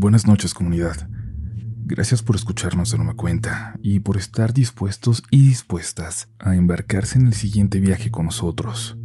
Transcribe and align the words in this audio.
Buenas 0.00 0.26
noches 0.26 0.54
comunidad. 0.54 1.10
Gracias 1.84 2.22
por 2.22 2.34
escucharnos 2.34 2.90
de 2.90 2.96
nueva 2.96 3.12
cuenta 3.12 3.74
y 3.82 4.00
por 4.00 4.16
estar 4.16 4.54
dispuestos 4.54 5.22
y 5.30 5.46
dispuestas 5.46 6.30
a 6.38 6.56
embarcarse 6.56 7.18
en 7.18 7.26
el 7.26 7.34
siguiente 7.34 7.80
viaje 7.80 8.10
con 8.10 8.24
nosotros. 8.24 8.96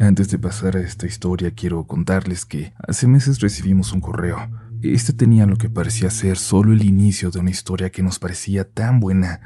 Antes 0.00 0.28
de 0.28 0.40
pasar 0.40 0.76
a 0.76 0.80
esta 0.80 1.06
historia 1.06 1.52
quiero 1.52 1.86
contarles 1.86 2.44
que 2.44 2.72
hace 2.88 3.06
meses 3.06 3.38
recibimos 3.38 3.92
un 3.92 4.00
correo. 4.00 4.38
Este 4.82 5.12
tenía 5.12 5.46
lo 5.46 5.56
que 5.56 5.70
parecía 5.70 6.10
ser 6.10 6.36
solo 6.36 6.72
el 6.72 6.82
inicio 6.82 7.30
de 7.30 7.38
una 7.38 7.50
historia 7.50 7.90
que 7.90 8.02
nos 8.02 8.18
parecía 8.18 8.68
tan 8.68 8.98
buena, 8.98 9.40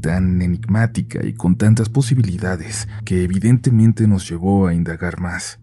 tan 0.00 0.40
enigmática 0.40 1.26
y 1.26 1.34
con 1.34 1.56
tantas 1.56 1.90
posibilidades 1.90 2.88
que 3.04 3.22
evidentemente 3.22 4.08
nos 4.08 4.26
llevó 4.26 4.66
a 4.66 4.72
indagar 4.72 5.20
más. 5.20 5.58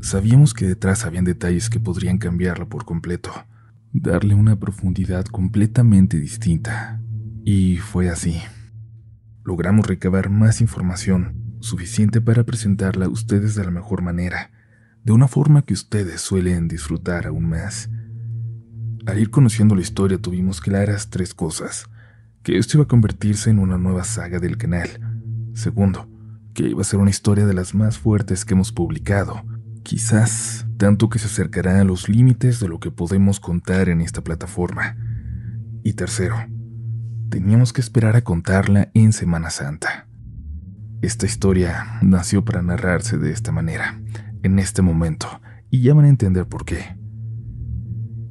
Sabíamos 0.00 0.54
que 0.54 0.66
detrás 0.66 1.04
habían 1.04 1.26
detalles 1.26 1.68
que 1.68 1.78
podrían 1.78 2.16
cambiarla 2.16 2.64
por 2.64 2.86
completo, 2.86 3.30
darle 4.00 4.34
una 4.34 4.58
profundidad 4.58 5.24
completamente 5.26 6.18
distinta. 6.18 7.00
Y 7.44 7.76
fue 7.76 8.08
así. 8.08 8.40
Logramos 9.44 9.86
recabar 9.86 10.30
más 10.30 10.60
información, 10.60 11.56
suficiente 11.60 12.20
para 12.20 12.44
presentarla 12.44 13.06
a 13.06 13.08
ustedes 13.08 13.54
de 13.54 13.64
la 13.64 13.70
mejor 13.70 14.02
manera, 14.02 14.50
de 15.04 15.12
una 15.12 15.28
forma 15.28 15.62
que 15.62 15.74
ustedes 15.74 16.20
suelen 16.20 16.68
disfrutar 16.68 17.26
aún 17.26 17.48
más. 17.48 17.90
Al 19.04 19.18
ir 19.18 19.30
conociendo 19.30 19.74
la 19.74 19.80
historia 19.80 20.18
tuvimos 20.18 20.60
claras 20.60 21.10
tres 21.10 21.34
cosas. 21.34 21.86
Que 22.42 22.58
esto 22.58 22.76
iba 22.76 22.84
a 22.84 22.88
convertirse 22.88 23.50
en 23.50 23.58
una 23.58 23.78
nueva 23.78 24.04
saga 24.04 24.38
del 24.38 24.56
canal. 24.56 24.88
Segundo, 25.54 26.08
que 26.54 26.68
iba 26.68 26.80
a 26.80 26.84
ser 26.84 27.00
una 27.00 27.10
historia 27.10 27.46
de 27.46 27.54
las 27.54 27.74
más 27.74 27.98
fuertes 27.98 28.44
que 28.44 28.54
hemos 28.54 28.72
publicado. 28.72 29.42
Quizás 29.82 30.66
tanto 30.76 31.08
que 31.08 31.18
se 31.18 31.26
acercará 31.26 31.80
a 31.80 31.84
los 31.84 32.08
límites 32.08 32.60
de 32.60 32.68
lo 32.68 32.78
que 32.78 32.90
podemos 32.90 33.40
contar 33.40 33.88
en 33.88 34.00
esta 34.00 34.22
plataforma. 34.22 34.96
Y 35.82 35.94
tercero, 35.94 36.36
teníamos 37.30 37.72
que 37.72 37.80
esperar 37.80 38.16
a 38.16 38.22
contarla 38.22 38.90
en 38.94 39.12
Semana 39.12 39.50
Santa. 39.50 40.06
Esta 41.02 41.26
historia 41.26 41.98
nació 42.00 42.44
para 42.44 42.62
narrarse 42.62 43.18
de 43.18 43.32
esta 43.32 43.50
manera, 43.50 44.00
en 44.44 44.60
este 44.60 44.82
momento, 44.82 45.40
y 45.68 45.80
ya 45.82 45.94
van 45.94 46.04
a 46.04 46.10
entender 46.10 46.46
por 46.46 46.64
qué. 46.64 46.96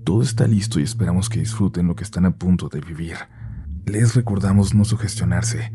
Todo 0.05 0.21
está 0.21 0.47
listo 0.47 0.79
y 0.79 0.83
esperamos 0.83 1.27
que 1.27 1.39
disfruten 1.39 1.87
lo 1.87 1.95
que 1.95 2.03
están 2.03 2.25
a 2.25 2.31
punto 2.37 2.69
de 2.69 2.79
vivir. 2.79 3.17
Les 3.85 4.15
recordamos 4.15 4.73
no 4.73 4.85
sugestionarse, 4.85 5.71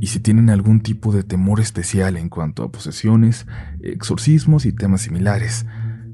y 0.00 0.06
si 0.08 0.20
tienen 0.20 0.48
algún 0.50 0.80
tipo 0.80 1.12
de 1.12 1.24
temor 1.24 1.60
especial 1.60 2.16
en 2.16 2.28
cuanto 2.28 2.62
a 2.62 2.70
posesiones, 2.70 3.46
exorcismos 3.80 4.64
y 4.64 4.72
temas 4.72 5.02
similares, 5.02 5.66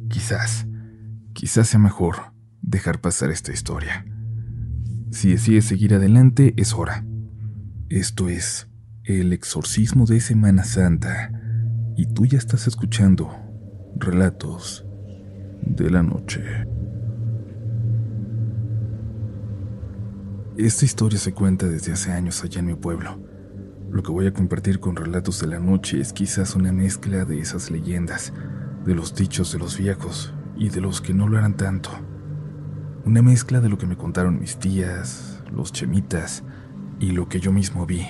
quizás, 0.08 0.66
quizás 1.34 1.68
sea 1.68 1.80
mejor 1.80 2.32
dejar 2.62 3.00
pasar 3.00 3.30
esta 3.30 3.52
historia. 3.52 4.06
Si 5.10 5.30
decides 5.30 5.66
seguir 5.66 5.94
adelante, 5.94 6.54
es 6.56 6.72
hora. 6.72 7.04
Esto 7.90 8.28
es 8.28 8.68
el 9.04 9.32
exorcismo 9.34 10.06
de 10.06 10.20
Semana 10.20 10.64
Santa 10.64 11.30
y 11.96 12.06
tú 12.06 12.24
ya 12.24 12.38
estás 12.38 12.66
escuchando 12.66 13.30
relatos 13.96 14.86
de 15.60 15.90
la 15.90 16.02
noche. 16.02 16.42
Esta 20.56 20.84
historia 20.84 21.18
se 21.18 21.34
cuenta 21.34 21.66
desde 21.66 21.92
hace 21.92 22.12
años 22.12 22.42
allá 22.42 22.60
en 22.60 22.66
mi 22.66 22.74
pueblo. 22.74 23.33
Lo 23.94 24.02
que 24.02 24.10
voy 24.10 24.26
a 24.26 24.32
compartir 24.32 24.80
con 24.80 24.96
relatos 24.96 25.38
de 25.38 25.46
la 25.46 25.60
noche 25.60 26.00
es 26.00 26.12
quizás 26.12 26.56
una 26.56 26.72
mezcla 26.72 27.24
de 27.24 27.38
esas 27.38 27.70
leyendas, 27.70 28.32
de 28.84 28.92
los 28.92 29.14
dichos 29.14 29.52
de 29.52 29.60
los 29.60 29.78
viejos 29.78 30.34
y 30.56 30.70
de 30.70 30.80
los 30.80 31.00
que 31.00 31.14
no 31.14 31.28
lo 31.28 31.38
eran 31.38 31.56
tanto. 31.56 31.90
Una 33.04 33.22
mezcla 33.22 33.60
de 33.60 33.68
lo 33.68 33.78
que 33.78 33.86
me 33.86 33.96
contaron 33.96 34.40
mis 34.40 34.56
tías, 34.56 35.44
los 35.52 35.72
chemitas 35.72 36.42
y 36.98 37.12
lo 37.12 37.28
que 37.28 37.38
yo 37.38 37.52
mismo 37.52 37.86
vi 37.86 38.04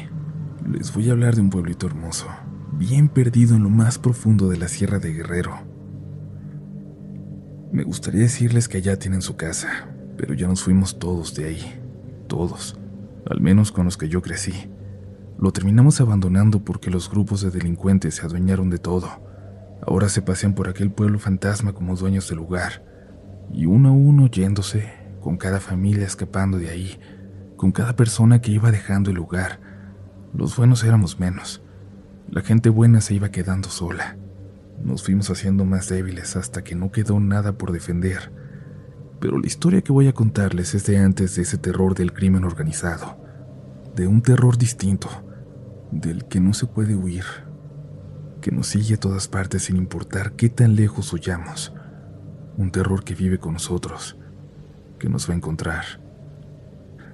les 0.66 0.94
voy 0.94 1.10
a 1.10 1.12
hablar 1.12 1.34
de 1.34 1.42
un 1.42 1.50
pueblito 1.50 1.86
hermoso, 1.86 2.28
bien 2.72 3.10
perdido 3.10 3.54
en 3.54 3.64
lo 3.64 3.68
más 3.68 3.98
profundo 3.98 4.48
de 4.48 4.56
la 4.56 4.68
Sierra 4.68 5.00
de 5.00 5.12
Guerrero. 5.12 5.52
Me 7.72 7.84
gustaría 7.84 8.22
decirles 8.22 8.68
que 8.68 8.78
allá 8.78 8.98
tienen 8.98 9.20
su 9.20 9.36
casa, 9.36 9.90
pero 10.16 10.32
ya 10.32 10.48
nos 10.48 10.62
fuimos 10.62 10.98
todos 10.98 11.34
de 11.34 11.44
ahí, 11.44 11.78
todos, 12.26 12.78
al 13.28 13.42
menos 13.42 13.70
con 13.70 13.84
los 13.84 13.98
que 13.98 14.08
yo 14.08 14.22
crecí. 14.22 14.70
Lo 15.38 15.52
terminamos 15.52 16.00
abandonando 16.00 16.64
porque 16.64 16.90
los 16.90 17.10
grupos 17.10 17.40
de 17.42 17.50
delincuentes 17.50 18.16
se 18.16 18.26
adueñaron 18.26 18.70
de 18.70 18.78
todo. 18.78 19.08
Ahora 19.86 20.08
se 20.08 20.22
pasean 20.22 20.54
por 20.54 20.68
aquel 20.68 20.90
pueblo 20.90 21.18
fantasma 21.18 21.72
como 21.72 21.96
dueños 21.96 22.28
del 22.28 22.38
lugar, 22.38 22.84
y 23.52 23.66
uno 23.66 23.90
a 23.90 23.92
uno 23.92 24.28
yéndose, 24.28 24.92
con 25.20 25.36
cada 25.36 25.60
familia 25.60 26.06
escapando 26.06 26.58
de 26.58 26.70
ahí, 26.70 26.98
con 27.56 27.72
cada 27.72 27.96
persona 27.96 28.40
que 28.40 28.50
iba 28.50 28.70
dejando 28.70 29.10
el 29.10 29.16
lugar, 29.16 29.60
los 30.34 30.56
buenos 30.56 30.82
éramos 30.84 31.20
menos. 31.20 31.62
La 32.30 32.42
gente 32.42 32.68
buena 32.68 33.00
se 33.00 33.14
iba 33.14 33.30
quedando 33.30 33.68
sola. 33.68 34.16
Nos 34.82 35.04
fuimos 35.04 35.30
haciendo 35.30 35.64
más 35.64 35.88
débiles 35.88 36.36
hasta 36.36 36.64
que 36.64 36.74
no 36.74 36.90
quedó 36.90 37.20
nada 37.20 37.56
por 37.56 37.70
defender. 37.70 38.32
Pero 39.20 39.38
la 39.38 39.46
historia 39.46 39.82
que 39.82 39.92
voy 39.92 40.08
a 40.08 40.12
contarles 40.12 40.74
es 40.74 40.86
de 40.86 40.98
antes 40.98 41.36
de 41.36 41.42
ese 41.42 41.58
terror 41.58 41.94
del 41.94 42.12
crimen 42.12 42.44
organizado. 42.44 43.23
De 43.94 44.06
un 44.06 44.22
terror 44.22 44.58
distinto, 44.58 45.08
del 45.90 46.24
que 46.26 46.40
no 46.40 46.54
se 46.54 46.66
puede 46.66 46.94
huir, 46.94 47.24
que 48.40 48.50
nos 48.50 48.68
sigue 48.68 48.94
a 48.94 49.00
todas 49.00 49.28
partes 49.28 49.64
sin 49.64 49.76
importar 49.76 50.32
qué 50.32 50.48
tan 50.48 50.74
lejos 50.76 51.12
huyamos. 51.12 51.72
Un 52.56 52.70
terror 52.70 53.04
que 53.04 53.14
vive 53.14 53.38
con 53.38 53.54
nosotros, 53.54 54.16
que 54.98 55.08
nos 55.08 55.28
va 55.28 55.34
a 55.34 55.36
encontrar. 55.36 55.84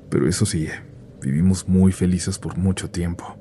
Pero 0.08 0.28
eso 0.28 0.44
sí, 0.46 0.68
Vivimos 1.20 1.68
muy 1.68 1.92
felices 1.92 2.38
por 2.38 2.56
mucho 2.56 2.90
tiempo, 2.90 3.36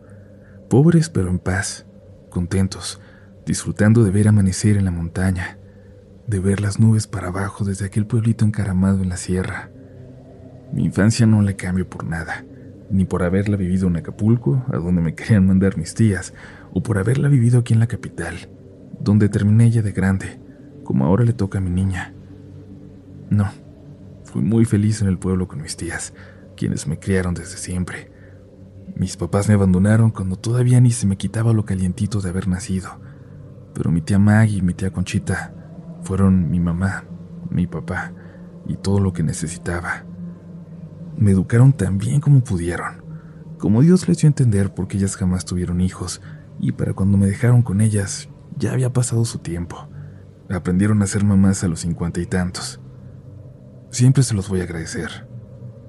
pobres 0.70 1.10
pero 1.10 1.30
en 1.30 1.40
paz, 1.40 1.86
contentos, 2.30 3.00
disfrutando 3.46 4.04
de 4.04 4.12
ver 4.12 4.28
amanecer 4.28 4.76
en 4.76 4.84
la 4.84 4.92
montaña, 4.92 5.58
de 6.28 6.40
ver 6.40 6.60
las 6.60 6.78
nubes 6.78 7.08
para 7.08 7.30
abajo 7.30 7.64
desde 7.64 7.86
aquel 7.86 8.06
pueblito 8.06 8.44
encaramado 8.44 9.02
en 9.02 9.08
la 9.08 9.16
sierra. 9.16 9.72
Mi 10.74 10.84
infancia 10.84 11.26
no 11.26 11.42
la 11.42 11.54
cambio 11.54 11.90
por 11.90 12.04
nada, 12.04 12.44
ni 12.90 13.06
por 13.06 13.24
haberla 13.24 13.58
vivido 13.58 13.88
en 13.88 13.98
Acapulco, 13.98 14.64
a 14.72 14.78
donde 14.78 15.02
me 15.02 15.16
querían 15.16 15.46
mandar 15.46 15.78
mis 15.78 15.94
tías, 15.94 16.34
o 16.74 16.82
por 16.82 16.98
haberla 16.98 17.30
vivido 17.30 17.60
aquí 17.60 17.74
en 17.74 17.80
la 17.80 17.88
capital, 17.88 18.50
donde 19.00 19.30
terminé 19.30 19.66
ella 19.66 19.82
de 19.82 19.92
grande, 19.92 20.40
como 20.84 21.06
ahora 21.06 21.24
le 21.24 21.34
toca 21.34 21.60
a 21.60 21.62
mi 21.62 21.70
niña. 21.70 22.14
No, 23.30 23.50
fui 24.24 24.42
muy 24.42 24.66
feliz 24.66 25.02
en 25.02 25.08
el 25.08 25.20
pueblo 25.20 25.48
con 25.48 25.62
mis 25.62 25.78
tías, 25.78 26.14
quienes 26.56 26.88
me 26.88 27.00
criaron 27.00 27.34
desde 27.34 27.58
siempre. 27.58 28.12
Mis 28.96 29.16
papás 29.16 29.48
me 29.48 29.54
abandonaron 29.54 30.10
cuando 30.10 30.36
todavía 30.36 30.82
ni 30.82 30.92
se 30.92 31.06
me 31.06 31.18
quitaba 31.18 31.54
lo 31.54 31.66
calientito 31.66 32.22
de 32.22 32.30
haber 32.30 32.48
nacido, 32.48 33.00
pero 33.74 33.92
mi 33.92 34.02
tía 34.02 34.20
Maggie 34.20 34.58
y 34.58 34.62
mi 34.62 34.74
tía 34.74 34.92
Conchita 34.92 35.54
fueron 36.04 36.50
mi 36.50 36.60
mamá, 36.60 37.06
mi 37.50 37.68
papá 37.68 38.14
y 38.68 38.76
todo 38.76 39.00
lo 39.00 39.14
que 39.14 39.24
necesitaba. 39.24 40.06
Me 41.18 41.32
educaron 41.32 41.74
tan 41.74 41.98
bien 41.98 42.22
como 42.22 42.44
pudieron, 42.44 43.04
como 43.58 43.82
Dios 43.82 44.08
les 44.08 44.18
dio 44.20 44.28
a 44.28 44.32
entender 44.32 44.74
porque 44.74 44.98
ellas 44.98 45.16
jamás 45.16 45.46
tuvieron 45.46 45.82
hijos 45.82 46.22
y 46.60 46.72
para 46.72 46.94
cuando 46.94 47.18
me 47.18 47.28
dejaron 47.28 47.62
con 47.62 47.82
ellas 47.82 48.30
ya 48.58 48.72
había 48.72 48.92
pasado 48.92 49.26
su 49.26 49.40
tiempo. 49.40 49.90
Aprendieron 50.50 51.02
a 51.02 51.08
ser 51.08 51.24
mamás 51.24 51.64
a 51.64 51.68
los 51.68 51.82
cincuenta 51.82 52.20
y 52.20 52.26
tantos. 52.26 52.80
Siempre 53.92 54.24
se 54.24 54.34
los 54.34 54.50
voy 54.50 54.62
a 54.62 54.64
agradecer 54.64 55.30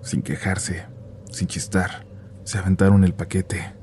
sin 0.02 0.22
quejarse, 0.22 0.86
sin 1.30 1.46
chistar, 1.46 2.06
se 2.44 2.58
aventaron 2.58 3.04
el 3.04 3.14
paquete. 3.14 3.74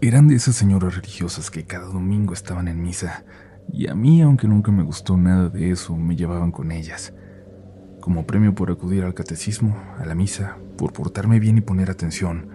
Eran 0.00 0.28
de 0.28 0.34
esas 0.34 0.56
señoras 0.56 0.94
religiosas 0.94 1.50
que 1.50 1.64
cada 1.64 1.86
domingo 1.86 2.34
estaban 2.34 2.68
en 2.68 2.82
misa, 2.82 3.24
y 3.72 3.88
a 3.88 3.94
mí, 3.94 4.22
aunque 4.22 4.46
nunca 4.46 4.70
me 4.70 4.82
gustó 4.82 5.16
nada 5.16 5.48
de 5.48 5.70
eso, 5.70 5.96
me 5.96 6.16
llevaban 6.16 6.52
con 6.52 6.70
ellas. 6.70 7.14
Como 8.06 8.24
premio 8.24 8.54
por 8.54 8.70
acudir 8.70 9.02
al 9.02 9.14
catecismo, 9.14 9.76
a 9.98 10.06
la 10.06 10.14
misa, 10.14 10.58
por 10.78 10.92
portarme 10.92 11.40
bien 11.40 11.58
y 11.58 11.60
poner 11.60 11.90
atención, 11.90 12.48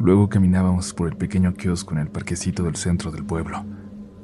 luego 0.00 0.30
caminábamos 0.30 0.94
por 0.94 1.06
el 1.06 1.18
pequeño 1.18 1.52
kiosco 1.52 1.92
en 1.92 1.98
el 1.98 2.08
parquecito 2.08 2.62
del 2.62 2.76
centro 2.76 3.10
del 3.10 3.22
pueblo. 3.22 3.62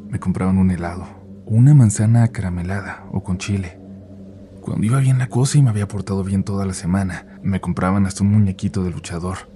Me 0.08 0.18
compraban 0.18 0.56
un 0.56 0.70
helado, 0.70 1.04
una 1.44 1.74
manzana 1.74 2.22
acaramelada 2.22 3.04
o 3.12 3.22
con 3.22 3.36
chile, 3.36 3.78
cuando 4.62 4.86
iba 4.86 4.98
bien 4.98 5.18
la 5.18 5.28
cosa 5.28 5.58
y 5.58 5.62
me 5.62 5.68
había 5.68 5.88
portado 5.88 6.24
bien 6.24 6.42
toda 6.42 6.64
la 6.64 6.72
semana, 6.72 7.38
me 7.42 7.60
compraban 7.60 8.06
hasta 8.06 8.24
un 8.24 8.30
muñequito 8.30 8.82
de 8.82 8.92
luchador, 8.92 9.50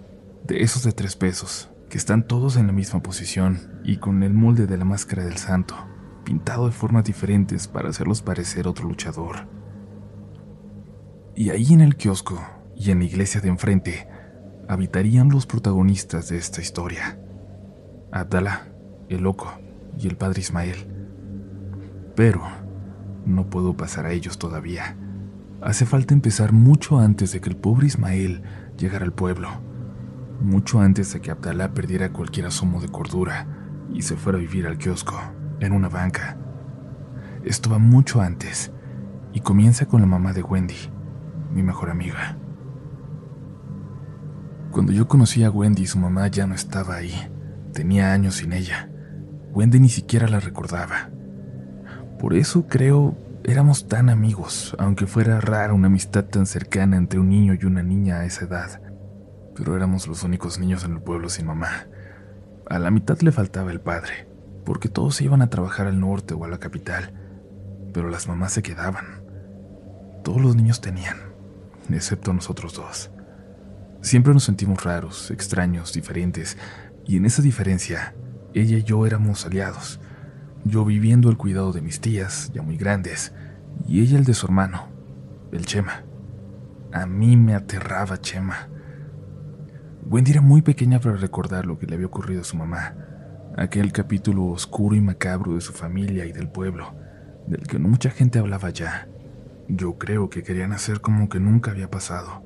de 0.47 0.65
esos 0.65 0.83
de 0.83 0.93
tres 0.93 1.17
pesos, 1.17 1.71
que 1.89 1.97
están 1.97 2.27
todos 2.27 2.59
en 2.59 2.67
la 2.67 2.75
misma 2.75 3.03
posición 3.03 3.81
y 3.85 3.97
con 3.97 4.23
el 4.23 4.35
molde 4.35 4.67
de 4.67 4.77
la 4.77 4.85
máscara 4.85 5.25
del 5.25 5.39
santo, 5.39 5.77
pintado 6.25 6.67
de 6.67 6.73
formas 6.73 7.05
diferentes 7.05 7.69
para 7.69 7.89
hacerlos 7.89 8.21
parecer 8.21 8.69
otro 8.69 8.87
luchador. 8.87 9.56
Y 11.39 11.51
ahí 11.51 11.75
en 11.75 11.83
el 11.83 11.97
kiosco 11.97 12.43
y 12.75 12.91
en 12.91 13.01
la 13.01 13.05
iglesia 13.05 13.43
de 13.43 13.51
enfrente 13.51 14.09
habitarían 14.69 15.29
los 15.29 15.45
protagonistas 15.45 16.31
de 16.31 16.39
esta 16.39 16.63
historia. 16.63 17.19
Abdallah, 18.11 18.69
el 19.11 19.21
loco 19.21 19.53
y 19.99 20.09
el 20.09 20.17
padre 20.17 20.41
Ismael. 20.41 20.77
Pero 22.15 22.41
no 23.27 23.51
puedo 23.51 23.77
pasar 23.77 24.07
a 24.07 24.13
ellos 24.13 24.39
todavía. 24.39 24.97
Hace 25.61 25.85
falta 25.85 26.15
empezar 26.15 26.55
mucho 26.55 26.99
antes 26.99 27.33
de 27.33 27.43
que 27.43 27.51
el 27.51 27.57
pobre 27.57 27.89
Ismael 27.89 28.43
llegara 28.79 29.05
al 29.05 29.13
pueblo, 29.13 29.51
mucho 30.41 30.81
antes 30.81 31.13
de 31.13 31.21
que 31.21 31.31
Abdalá 31.31 31.75
perdiera 31.75 32.15
cualquier 32.15 32.47
asomo 32.47 32.81
de 32.81 32.89
cordura 32.89 33.47
y 33.93 34.01
se 34.01 34.17
fuera 34.17 34.39
a 34.39 34.41
vivir 34.41 34.67
al 34.67 34.79
kiosco, 34.79 35.21
en 35.61 35.73
una 35.73 35.91
banca. 35.91 36.39
Esto 37.45 37.69
va 37.69 37.79
mucho 37.79 38.23
antes 38.23 38.73
y 39.35 39.41
comienza 39.41 39.85
con 39.85 40.01
la 40.01 40.07
mamá 40.07 40.33
de 40.33 40.43
Wendy, 40.43 40.96
mi 41.53 41.63
mejor 41.63 41.91
amiga. 41.91 42.37
Cuando 44.71 44.93
yo 44.93 45.09
conocí 45.09 45.43
a 45.43 45.51
Wendy, 45.51 45.87
su 45.87 45.99
mamá 45.99 46.29
ya 46.29 46.47
no 46.47 46.55
estaba 46.55 46.97
ahí. 46.97 47.15
Tenía 47.73 48.13
años 48.13 48.37
sin 48.37 48.53
ella. 48.53 48.91
Wendy 49.53 49.81
ni 49.81 49.89
siquiera 49.89 50.29
la 50.29 50.41
recordaba. 50.41 51.11
Por 52.19 52.35
eso 52.35 52.67
creo 52.67 53.17
éramos 53.45 53.87
tan 53.87 54.11
amigos, 54.11 54.75
aunque 54.79 55.07
fuera 55.07 55.41
rara 55.41 55.73
una 55.73 55.87
amistad 55.87 56.25
tan 56.25 56.47
cercana 56.47 56.97
entre 56.97 57.21
un 57.21 57.29
niño 57.29 57.55
y 57.55 57.65
una 57.65 57.83
niña 57.83 58.17
a 58.19 58.25
esa 58.25 58.45
edad. 58.45 58.83
Pero 59.55 59.77
éramos 59.77 60.09
los 60.09 60.25
únicos 60.25 60.59
niños 60.59 60.85
en 60.85 60.93
el 60.95 61.01
pueblo 61.01 61.29
sin 61.29 61.47
mamá. 61.47 61.87
A 62.69 62.79
la 62.81 62.91
mitad 62.91 63.21
le 63.21 63.31
faltaba 63.31 63.71
el 63.71 63.81
padre, 63.81 64.29
porque 64.65 64.89
todos 64.89 65.15
se 65.15 65.25
iban 65.25 65.43
a 65.43 65.49
trabajar 65.49 65.87
al 65.87 66.01
norte 66.01 66.35
o 66.35 66.45
a 66.45 66.49
la 66.49 66.59
capital, 66.59 67.15
pero 67.95 68.11
las 68.11 68.27
mamás 68.27 68.53
se 68.53 68.63
quedaban. 68.63 69.23
Todos 70.25 70.43
los 70.43 70.57
niños 70.57 70.81
tenían, 70.81 71.17
excepto 71.95 72.33
nosotros 72.33 72.75
dos. 72.75 73.11
Siempre 74.01 74.33
nos 74.33 74.45
sentimos 74.45 74.85
raros, 74.85 75.31
extraños, 75.31 75.93
diferentes, 75.93 76.57
y 77.07 77.17
en 77.17 77.27
esa 77.27 77.43
diferencia, 77.43 78.15
ella 78.55 78.79
y 78.79 78.83
yo 78.83 79.07
éramos 79.07 79.45
aliados. 79.47 80.01
Yo 80.65 80.85
viviendo 80.85 81.31
el 81.31 81.37
cuidado 81.37 81.73
de 81.73 81.83
mis 81.83 82.01
tías, 82.01 82.51
ya 82.55 82.63
muy 82.63 82.77
grandes, 82.77 83.33
y 83.87 84.01
ella 84.01 84.19
el 84.19 84.25
de 84.25 84.35
su 84.35 84.47
hermano, 84.47 84.89
el 85.53 85.67
Chema. 85.67 86.05
A 86.93 87.07
mí 87.07 87.37
me 87.37 87.55
aterraba 87.55 88.21
Chema. 88.21 88.69
Wendy 90.09 90.33
era 90.33 90.41
muy 90.41 90.63
pequeña 90.63 91.01
para 91.01 91.17
recordar 91.17 91.67
lo 91.67 91.79
que 91.79 91.87
le 91.87 91.95
había 91.95 92.07
ocurrido 92.07 92.43
a 92.43 92.45
su 92.45 92.57
mamá, 92.57 92.95
aquel 93.57 93.93
capítulo 93.93 94.47
oscuro 94.47 94.95
y 94.95 95.01
macabro 95.01 95.55
de 95.55 95.61
su 95.61 95.73
familia 95.73 96.25
y 96.27 96.33
del 96.33 96.49
pueblo, 96.49 96.95
del 97.47 97.67
que 97.67 97.79
no 97.79 97.89
mucha 97.89 98.11
gente 98.11 98.39
hablaba 98.39 98.71
ya. 98.71 99.09
Yo 99.69 99.99
creo 99.99 100.31
que 100.31 100.45
querían 100.45 100.73
hacer 100.73 101.01
como 101.01 101.29
que 101.29 101.41
nunca 101.41 101.73
había 101.73 101.91
pasado. 101.91 102.45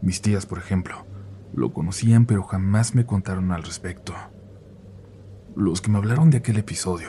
Mis 0.00 0.22
tías, 0.22 0.46
por 0.46 0.58
ejemplo, 0.58 1.04
lo 1.52 1.72
conocían 1.72 2.26
pero 2.26 2.44
jamás 2.44 2.94
me 2.94 3.04
contaron 3.04 3.50
al 3.50 3.64
respecto. 3.64 4.14
Los 5.56 5.80
que 5.80 5.90
me 5.90 5.98
hablaron 5.98 6.30
de 6.30 6.38
aquel 6.38 6.58
episodio, 6.58 7.08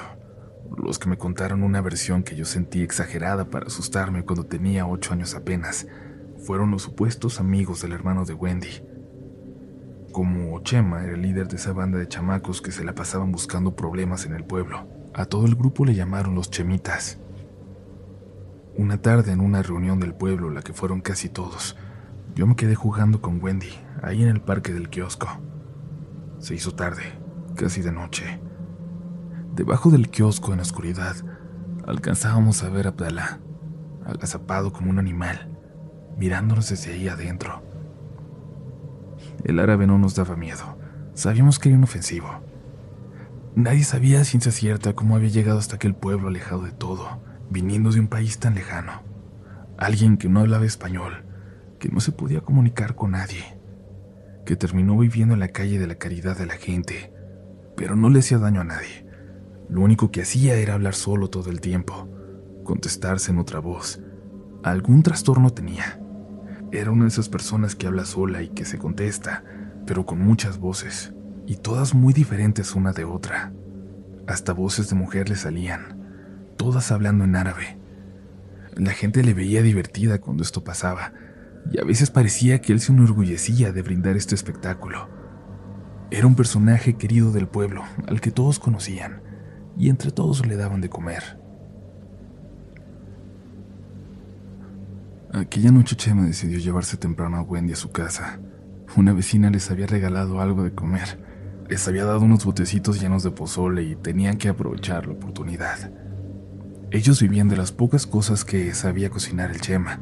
los 0.75 0.97
que 0.97 1.09
me 1.09 1.17
contaron 1.17 1.61
una 1.61 1.81
versión 1.81 2.23
que 2.23 2.35
yo 2.35 2.45
sentí 2.45 2.81
exagerada 2.81 3.49
para 3.49 3.67
asustarme 3.67 4.23
cuando 4.23 4.45
tenía 4.45 4.87
ocho 4.87 5.13
años 5.13 5.35
apenas, 5.35 5.85
fueron 6.39 6.71
los 6.71 6.83
supuestos 6.83 7.39
amigos 7.39 7.81
del 7.81 7.91
hermano 7.91 8.25
de 8.25 8.33
Wendy. 8.33 8.81
Como 10.11 10.59
Chema 10.63 11.03
era 11.03 11.13
el 11.13 11.21
líder 11.21 11.47
de 11.47 11.57
esa 11.57 11.73
banda 11.73 11.99
de 11.99 12.07
chamacos 12.07 12.61
que 12.61 12.71
se 12.71 12.83
la 12.83 12.95
pasaban 12.95 13.31
buscando 13.31 13.75
problemas 13.75 14.25
en 14.25 14.33
el 14.33 14.45
pueblo, 14.45 14.87
a 15.13 15.25
todo 15.25 15.45
el 15.45 15.55
grupo 15.55 15.85
le 15.85 15.93
llamaron 15.93 16.33
los 16.33 16.49
Chemitas. 16.49 17.19
Una 18.77 19.01
tarde 19.01 19.31
en 19.31 19.39
una 19.39 19.63
reunión 19.63 19.99
del 19.99 20.13
pueblo, 20.13 20.51
la 20.51 20.61
que 20.61 20.71
fueron 20.71 21.01
casi 21.01 21.29
todos, 21.29 21.75
yo 22.35 22.45
me 22.45 22.55
quedé 22.55 22.75
jugando 22.75 23.23
con 23.23 23.43
Wendy, 23.43 23.71
ahí 24.03 24.21
en 24.21 24.29
el 24.29 24.39
parque 24.39 24.71
del 24.71 24.89
kiosco. 24.89 25.27
Se 26.37 26.53
hizo 26.53 26.75
tarde, 26.75 27.01
casi 27.55 27.81
de 27.81 27.91
noche. 27.91 28.39
Debajo 29.55 29.89
del 29.89 30.11
kiosco, 30.11 30.51
en 30.51 30.57
la 30.57 30.61
oscuridad, 30.61 31.15
alcanzábamos 31.87 32.61
a 32.61 32.69
ver 32.69 32.85
a 32.85 32.89
Abdalá, 32.91 33.39
agazapado 34.05 34.71
como 34.71 34.91
un 34.91 34.99
animal, 34.99 35.57
mirándonos 36.15 36.69
desde 36.69 36.93
ahí 36.93 37.07
adentro. 37.07 37.63
El 39.43 39.57
árabe 39.57 39.87
no 39.87 39.97
nos 39.97 40.13
daba 40.13 40.35
miedo. 40.35 40.77
Sabíamos 41.15 41.57
que 41.57 41.69
era 41.69 41.79
inofensivo. 41.79 42.29
Nadie 43.55 43.83
sabía 43.83 44.21
a 44.21 44.23
ciencia 44.23 44.51
cierta 44.51 44.93
cómo 44.93 45.15
había 45.15 45.29
llegado 45.29 45.57
hasta 45.57 45.77
aquel 45.77 45.95
pueblo 45.95 46.27
alejado 46.27 46.61
de 46.61 46.71
todo, 46.73 47.19
viniendo 47.49 47.91
de 47.91 47.99
un 47.99 48.07
país 48.07 48.39
tan 48.39 48.55
lejano. 48.55 49.01
Alguien 49.77 50.17
que 50.17 50.29
no 50.29 50.41
hablaba 50.41 50.65
español, 50.65 51.25
que 51.79 51.89
no 51.89 51.99
se 51.99 52.11
podía 52.11 52.41
comunicar 52.41 52.95
con 52.95 53.11
nadie, 53.11 53.57
que 54.45 54.55
terminó 54.55 54.97
viviendo 54.97 55.33
en 55.33 55.39
la 55.39 55.49
calle 55.49 55.79
de 55.79 55.87
la 55.87 55.95
caridad 55.95 56.37
de 56.37 56.45
la 56.45 56.55
gente, 56.55 57.13
pero 57.75 57.95
no 57.95 58.09
le 58.09 58.19
hacía 58.19 58.39
daño 58.39 58.61
a 58.61 58.65
nadie. 58.65 59.05
Lo 59.69 59.81
único 59.81 60.11
que 60.11 60.21
hacía 60.21 60.55
era 60.55 60.73
hablar 60.73 60.95
solo 60.95 61.29
todo 61.29 61.49
el 61.49 61.61
tiempo, 61.61 62.09
contestarse 62.63 63.31
en 63.31 63.39
otra 63.39 63.59
voz. 63.59 64.01
Algún 64.63 65.03
trastorno 65.03 65.51
tenía. 65.51 66.01
Era 66.71 66.91
una 66.91 67.03
de 67.03 67.09
esas 67.09 67.29
personas 67.29 67.75
que 67.75 67.87
habla 67.87 68.05
sola 68.05 68.41
y 68.41 68.49
que 68.49 68.65
se 68.65 68.77
contesta, 68.77 69.43
pero 69.85 70.05
con 70.05 70.19
muchas 70.19 70.57
voces, 70.57 71.13
y 71.45 71.57
todas 71.57 71.93
muy 71.93 72.13
diferentes 72.13 72.75
una 72.75 72.91
de 72.91 73.05
otra. 73.05 73.53
Hasta 74.27 74.53
voces 74.53 74.89
de 74.89 74.95
mujer 74.95 75.29
le 75.29 75.35
salían, 75.35 75.96
todas 76.57 76.91
hablando 76.91 77.23
en 77.23 77.35
árabe. 77.35 77.77
La 78.75 78.91
gente 78.91 79.23
le 79.23 79.33
veía 79.33 79.61
divertida 79.61 80.19
cuando 80.19 80.43
esto 80.43 80.63
pasaba, 80.63 81.13
y 81.71 81.79
a 81.79 81.83
veces 81.83 82.11
parecía 82.11 82.59
que 82.61 82.73
él 82.73 82.79
se 82.79 82.91
enorgullecía 82.91 83.71
de 83.71 83.81
brindar 83.81 84.17
este 84.17 84.35
espectáculo. 84.35 85.09
Era 86.11 86.27
un 86.27 86.35
personaje 86.35 86.95
querido 86.95 87.31
del 87.31 87.47
pueblo, 87.47 87.83
al 88.07 88.21
que 88.21 88.31
todos 88.31 88.59
conocían, 88.59 89.21
y 89.77 89.89
entre 89.89 90.11
todos 90.11 90.45
le 90.45 90.55
daban 90.55 90.81
de 90.81 90.89
comer. 90.89 91.39
Aquella 95.33 95.71
noche 95.71 95.95
Chema 95.95 96.25
decidió 96.25 96.57
llevarse 96.57 96.97
temprano 96.97 97.37
a 97.37 97.41
Wendy 97.41 97.73
a 97.73 97.75
su 97.75 97.91
casa. 97.91 98.39
Una 98.95 99.11
vecina 99.13 99.49
les 99.49 99.69
había 99.69 99.85
regalado 99.85 100.39
algo 100.39 100.63
de 100.63 100.73
comer. 100.73 101.19
Les 101.69 101.85
había 101.87 102.05
dado 102.05 102.21
unos 102.21 102.45
botecitos 102.45 103.01
llenos 103.01 103.23
de 103.23 103.31
pozole 103.31 103.83
y 103.83 103.95
tenían 103.95 104.37
que 104.37 104.47
aprovechar 104.47 105.05
la 105.05 105.13
oportunidad. 105.13 105.91
Ellos 106.89 107.21
vivían 107.21 107.49
de 107.49 107.57
las 107.57 107.73
pocas 107.73 108.07
cosas 108.07 108.45
que 108.45 108.73
sabía 108.73 109.09
cocinar 109.09 109.51
el 109.51 109.59
Chema, 109.59 109.99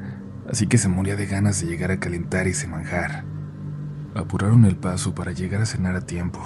así 0.48 0.68
que 0.68 0.78
se 0.78 0.88
moría 0.88 1.16
de 1.16 1.26
ganas 1.26 1.60
de 1.60 1.66
llegar 1.66 1.90
a 1.90 2.00
calentar 2.00 2.46
ese 2.46 2.68
manjar. 2.68 3.26
Apuraron 4.14 4.66
el 4.66 4.76
paso 4.76 5.16
para 5.16 5.32
llegar 5.32 5.64
a 5.64 5.66
cenar 5.66 5.96
a 5.96 6.06
tiempo. 6.06 6.40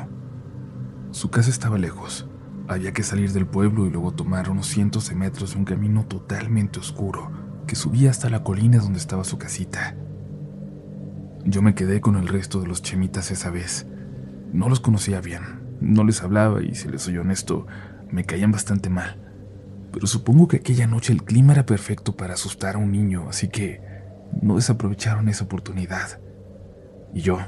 Su 1.12 1.30
casa 1.30 1.50
estaba 1.50 1.78
lejos. 1.78 2.30
Había 2.70 2.94
que 2.94 3.04
salir 3.04 3.34
del 3.34 3.48
pueblo 3.48 3.86
y 3.86 3.90
luego 3.90 4.14
tomar 4.14 4.50
unos 4.50 4.68
cientos 4.68 5.10
de 5.10 5.16
metros 5.16 5.52
de 5.52 5.58
un 5.58 5.66
camino 5.66 6.06
totalmente 6.06 6.80
oscuro 6.80 7.32
que 7.68 7.76
subía 7.76 8.10
hasta 8.10 8.30
la 8.30 8.42
colina 8.42 8.78
donde 8.78 9.00
estaba 9.00 9.26
su 9.26 9.38
casita. 9.38 9.98
Yo 11.44 11.62
me 11.62 11.76
quedé 11.76 12.00
con 12.00 12.16
el 12.16 12.30
resto 12.30 12.62
de 12.62 12.68
los 12.68 12.82
chemitas 12.82 13.30
esa 13.32 13.50
vez. 13.50 13.88
No 14.54 14.70
los 14.70 14.80
conocía 14.80 15.20
bien, 15.20 15.42
no 15.82 16.06
les 16.06 16.24
hablaba 16.24 16.64
y, 16.64 16.76
si 16.76 16.88
les 16.88 17.02
soy 17.02 17.18
honesto, 17.18 17.68
me 18.10 18.24
caían 18.24 18.54
bastante 18.54 18.90
mal 18.90 19.29
pero 19.92 20.08
supongo 20.08 20.48
que 20.48 20.58
aquella 20.58 20.88
noche 20.88 21.14
el 21.14 21.24
clima 21.24 21.54
era 21.54 21.66
perfecto 21.66 22.16
para 22.16 22.34
asustar 22.34 22.76
a 22.76 22.80
un 22.80 22.92
niño, 22.92 23.28
así 23.30 23.48
que 23.48 23.82
no 24.42 24.56
desaprovecharon 24.56 25.30
esa 25.30 25.46
oportunidad. 25.46 26.20
Y 27.14 27.22
yo, 27.22 27.40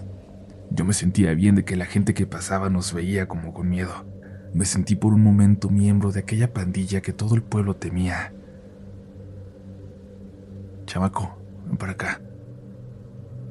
yo 0.72 0.86
me 0.86 0.94
sentía 0.94 1.34
bien 1.34 1.56
de 1.56 1.66
que 1.66 1.76
la 1.76 1.86
gente 1.86 2.14
que 2.14 2.26
pasaba 2.26 2.70
nos 2.70 2.94
veía 2.94 3.28
como 3.28 3.54
con 3.54 3.70
miedo. 3.70 4.06
Me 4.54 4.66
sentí 4.66 4.96
por 4.96 5.14
un 5.14 5.22
momento 5.22 5.70
miembro 5.70 6.12
de 6.12 6.22
aquella 6.22 6.54
pandilla 6.54 7.02
que 7.02 7.14
todo 7.14 7.36
el 7.36 7.44
pueblo 7.44 7.76
temía. 7.76 8.34
Chamaco, 10.86 11.38
ven 11.68 11.78
para 11.78 11.94
acá. 11.94 12.22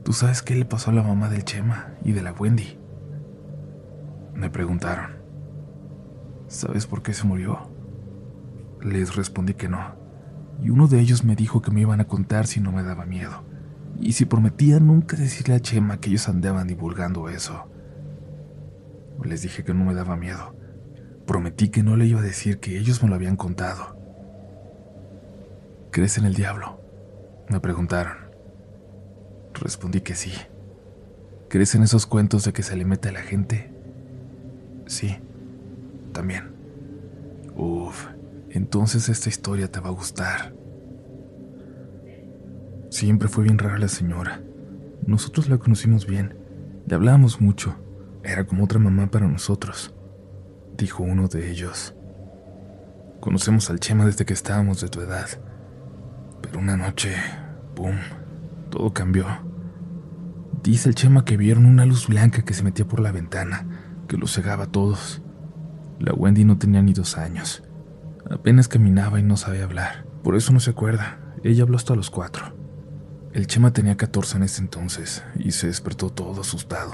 ¿Tú 0.05 0.13
sabes 0.13 0.43
qué 0.43 0.55
le 0.57 0.65
pasó 0.65 0.91
a 0.91 0.95
la 0.95 1.03
mamá 1.03 1.29
del 1.29 1.45
Chema 1.45 1.95
y 2.05 2.13
de 2.13 2.23
la 2.23 2.33
Wendy? 2.33 2.79
Me 4.35 4.51
preguntaron. 4.51 5.13
¿Sabes 6.49 6.87
por 6.87 7.03
qué 7.03 7.13
se 7.13 7.27
murió? 7.27 7.70
Les 8.83 9.15
respondí 9.15 9.55
que 9.55 9.69
no, 9.69 9.95
y 10.63 10.71
uno 10.71 10.89
de 10.89 11.01
ellos 11.01 11.25
me 11.25 11.37
dijo 11.37 11.63
que 11.63 11.71
me 11.71 11.83
iban 11.83 12.01
a 12.01 12.07
contar 12.07 12.47
si 12.47 12.61
no 12.61 12.73
me 12.73 12.83
daba 12.83 13.07
miedo, 13.07 13.45
y 14.01 14.13
si 14.13 14.25
prometía 14.25 14.81
nunca 14.81 15.17
decirle 15.17 15.55
a 15.55 15.61
Chema 15.61 16.01
que 16.01 16.11
ellos 16.11 16.29
andaban 16.29 16.67
divulgando 16.67 17.29
eso. 17.29 17.67
Les 19.23 19.43
dije 19.43 19.65
que 19.65 19.75
no 19.75 19.85
me 19.85 19.95
daba 19.95 20.17
miedo. 20.17 20.55
Prometí 21.27 21.69
que 21.69 21.83
no 21.83 21.97
le 21.97 22.07
iba 22.07 22.21
a 22.21 22.25
decir 22.25 22.59
que 22.59 22.79
ellos 22.79 23.03
me 23.03 23.09
lo 23.09 23.15
habían 23.15 23.37
contado. 23.37 23.97
¿Crees 25.91 26.19
en 26.19 26.25
el 26.25 26.35
diablo? 26.35 26.81
Me 27.49 27.61
preguntaron. 27.61 28.17
Respondí 29.55 30.01
que 30.01 30.15
sí. 30.15 30.33
¿Crees 31.49 31.75
en 31.75 31.83
esos 31.83 32.07
cuentos 32.07 32.45
de 32.45 32.53
que 32.53 32.63
se 32.63 32.77
le 32.77 32.85
mete 32.85 33.11
a 33.11 33.13
la 33.13 33.21
gente? 33.21 33.71
Sí, 34.87 35.17
también. 36.13 36.53
Uf, 37.57 38.07
entonces 38.51 39.09
esta 39.09 39.29
historia 39.29 39.71
te 39.71 39.81
va 39.81 39.89
a 39.89 39.93
gustar. 39.93 40.55
Siempre 42.91 43.29
fue 43.29 43.45
bien 43.45 43.59
rara 43.59 43.79
la 43.79 43.89
señora. 43.89 44.43
Nosotros 45.07 45.49
la 45.49 45.59
conocimos 45.59 46.07
bien, 46.07 46.37
le 46.87 46.95
hablábamos 46.95 47.41
mucho, 47.41 47.77
era 48.23 48.45
como 48.45 48.65
otra 48.65 48.79
mamá 48.79 49.11
para 49.11 49.29
nosotros, 49.29 49.95
dijo 50.77 51.03
uno 51.03 51.29
de 51.29 51.51
ellos. 51.51 51.95
Conocemos 53.21 53.71
al 53.71 53.81
Chema 53.81 54.07
desde 54.07 54.25
que 54.25 54.33
estábamos 54.33 54.81
de 54.81 54.89
tu 54.89 55.01
edad, 55.01 55.29
pero 56.43 56.59
una 56.59 56.77
noche 56.77 57.15
¡Pum! 57.75 57.97
Todo 58.71 58.93
cambió. 58.93 59.27
Dice 60.63 60.89
el 60.89 60.95
Chema 60.95 61.25
que 61.25 61.37
vieron 61.37 61.67
una 61.67 61.87
luz 61.87 62.09
blanca 62.09 62.43
que 62.43 62.55
se 62.55 62.63
metía 62.63 62.87
por 62.87 63.01
la 63.01 63.13
ventana, 63.13 63.67
que 64.09 64.17
los 64.17 64.35
cegaba 64.35 64.65
a 64.65 64.71
todos. 64.71 65.23
La 65.99 66.13
Wendy 66.13 66.45
no 66.45 66.59
tenía 66.59 66.83
ni 66.83 66.93
dos 66.93 67.17
años. 67.17 67.63
Apenas 68.29 68.69
caminaba 68.69 69.19
y 69.19 69.23
no 69.23 69.37
sabía 69.37 69.65
hablar. 69.65 70.05
Por 70.23 70.37
eso 70.37 70.53
no 70.53 70.61
se 70.61 70.71
acuerda. 70.71 71.21
Ella 71.43 71.63
habló 71.63 71.77
hasta 71.77 71.95
los 71.95 72.11
cuatro. 72.11 72.55
El 73.33 73.47
Chema 73.47 73.73
tenía 73.73 73.97
14 73.97 74.39
en 74.39 74.43
ese 74.43 74.61
entonces 74.61 75.25
y 75.37 75.53
se 75.53 75.69
despertó 75.69 76.11
todo 76.11 76.41
asustado. 76.41 76.93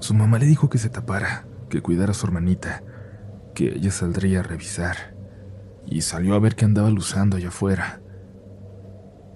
Su 0.00 0.12
mamá 0.12 0.38
le 0.38 0.46
dijo 0.46 0.68
que 0.68 0.78
se 0.78 0.90
tapara, 0.90 1.46
que 1.70 1.80
cuidara 1.80 2.10
a 2.10 2.14
su 2.14 2.26
hermanita, 2.26 2.82
que 3.54 3.74
ella 3.76 3.90
saldría 3.90 4.40
a 4.40 4.42
revisar. 4.42 5.14
Y 5.86 6.00
salió 6.00 6.34
a 6.34 6.40
ver 6.40 6.56
que 6.56 6.64
andaba 6.64 6.90
luzando 6.90 7.36
allá 7.36 7.48
afuera. 7.48 8.00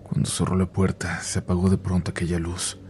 Cuando 0.03 0.29
cerró 0.29 0.57
la 0.57 0.67
puerta, 0.67 1.21
se 1.21 1.38
apagó 1.38 1.71
de 1.71 1.79
pronto 1.79 2.11
aquella 2.11 2.38
luz. 2.38 2.81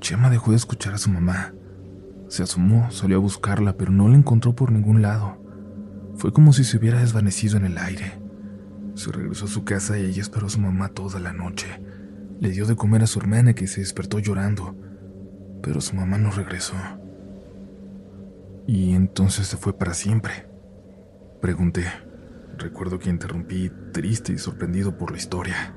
Chema 0.00 0.30
dejó 0.30 0.52
de 0.52 0.56
escuchar 0.56 0.94
a 0.94 0.98
su 0.98 1.10
mamá. 1.10 1.52
Se 2.28 2.44
asomó, 2.44 2.90
salió 2.90 3.16
a 3.16 3.20
buscarla, 3.20 3.76
pero 3.76 3.90
no 3.90 4.08
la 4.08 4.16
encontró 4.16 4.54
por 4.54 4.70
ningún 4.70 5.02
lado. 5.02 5.39
Fue 6.20 6.34
como 6.34 6.52
si 6.52 6.64
se 6.64 6.76
hubiera 6.76 7.00
desvanecido 7.00 7.56
en 7.56 7.64
el 7.64 7.78
aire. 7.78 8.12
Se 8.94 9.10
regresó 9.10 9.46
a 9.46 9.48
su 9.48 9.64
casa 9.64 9.98
y 9.98 10.04
ella 10.04 10.20
esperó 10.20 10.48
a 10.48 10.50
su 10.50 10.60
mamá 10.60 10.90
toda 10.90 11.18
la 11.18 11.32
noche. 11.32 11.80
Le 12.40 12.50
dio 12.50 12.66
de 12.66 12.76
comer 12.76 13.02
a 13.02 13.06
su 13.06 13.20
hermana 13.20 13.54
que 13.54 13.66
se 13.66 13.80
despertó 13.80 14.18
llorando, 14.18 14.76
pero 15.62 15.80
su 15.80 15.96
mamá 15.96 16.18
no 16.18 16.30
regresó. 16.30 16.74
Y 18.66 18.92
entonces 18.92 19.46
se 19.46 19.56
fue 19.56 19.72
para 19.72 19.94
siempre. 19.94 20.46
Pregunté. 21.40 21.86
Recuerdo 22.58 22.98
que 22.98 23.08
interrumpí, 23.08 23.72
triste 23.94 24.34
y 24.34 24.38
sorprendido 24.38 24.98
por 24.98 25.12
la 25.12 25.16
historia. 25.16 25.74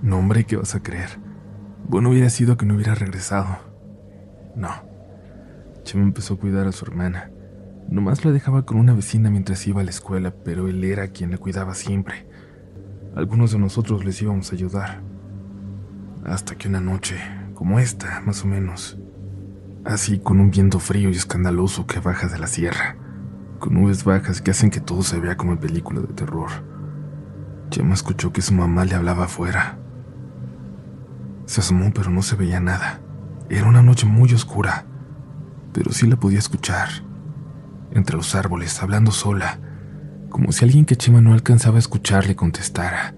No, 0.00 0.16
hombre, 0.16 0.46
¿qué 0.46 0.56
vas 0.56 0.74
a 0.74 0.82
creer? 0.82 1.10
Bueno 1.86 2.08
hubiera 2.08 2.30
sido 2.30 2.56
que 2.56 2.64
no 2.64 2.76
hubiera 2.76 2.94
regresado. 2.94 3.58
No. 4.56 4.70
Chema 5.82 6.04
empezó 6.04 6.34
a 6.34 6.38
cuidar 6.38 6.66
a 6.66 6.72
su 6.72 6.86
hermana. 6.86 7.30
Nomás 7.90 8.24
la 8.24 8.30
dejaba 8.30 8.64
con 8.64 8.78
una 8.78 8.94
vecina 8.94 9.30
mientras 9.30 9.66
iba 9.66 9.80
a 9.80 9.84
la 9.84 9.90
escuela, 9.90 10.32
pero 10.44 10.68
él 10.68 10.84
era 10.84 11.08
quien 11.08 11.32
la 11.32 11.38
cuidaba 11.38 11.74
siempre. 11.74 12.24
Algunos 13.16 13.50
de 13.50 13.58
nosotros 13.58 14.04
les 14.04 14.22
íbamos 14.22 14.52
a 14.52 14.54
ayudar. 14.54 15.02
Hasta 16.24 16.54
que 16.54 16.68
una 16.68 16.80
noche, 16.80 17.16
como 17.52 17.80
esta, 17.80 18.20
más 18.20 18.44
o 18.44 18.46
menos, 18.46 18.96
así 19.84 20.20
con 20.20 20.38
un 20.38 20.52
viento 20.52 20.78
frío 20.78 21.10
y 21.10 21.14
escandaloso 21.14 21.88
que 21.88 21.98
baja 21.98 22.28
de 22.28 22.38
la 22.38 22.46
sierra, 22.46 22.94
con 23.58 23.74
nubes 23.74 24.04
bajas 24.04 24.40
que 24.40 24.52
hacen 24.52 24.70
que 24.70 24.80
todo 24.80 25.02
se 25.02 25.18
vea 25.18 25.36
como 25.36 25.58
película 25.58 26.00
de 26.00 26.14
terror, 26.14 26.48
Chema 27.70 27.94
escuchó 27.94 28.32
que 28.32 28.40
su 28.40 28.54
mamá 28.54 28.84
le 28.84 28.94
hablaba 28.94 29.24
afuera. 29.24 29.80
Se 31.44 31.60
asomó 31.60 31.90
pero 31.92 32.10
no 32.10 32.22
se 32.22 32.36
veía 32.36 32.60
nada. 32.60 33.00
Era 33.48 33.66
una 33.66 33.82
noche 33.82 34.06
muy 34.06 34.32
oscura, 34.32 34.86
pero 35.72 35.90
sí 35.90 36.06
la 36.06 36.14
podía 36.14 36.38
escuchar 36.38 37.09
entre 37.94 38.16
los 38.16 38.34
árboles, 38.34 38.82
hablando 38.82 39.10
sola, 39.10 39.58
como 40.28 40.52
si 40.52 40.64
alguien 40.64 40.84
que 40.84 40.96
Chema 40.96 41.20
no 41.20 41.32
alcanzaba 41.32 41.76
a 41.76 41.80
escuchar 41.80 42.26
le 42.26 42.36
contestara. 42.36 43.14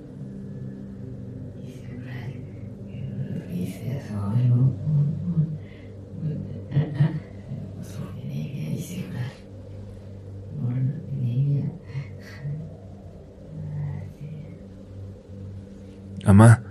Amá, 16.24 16.62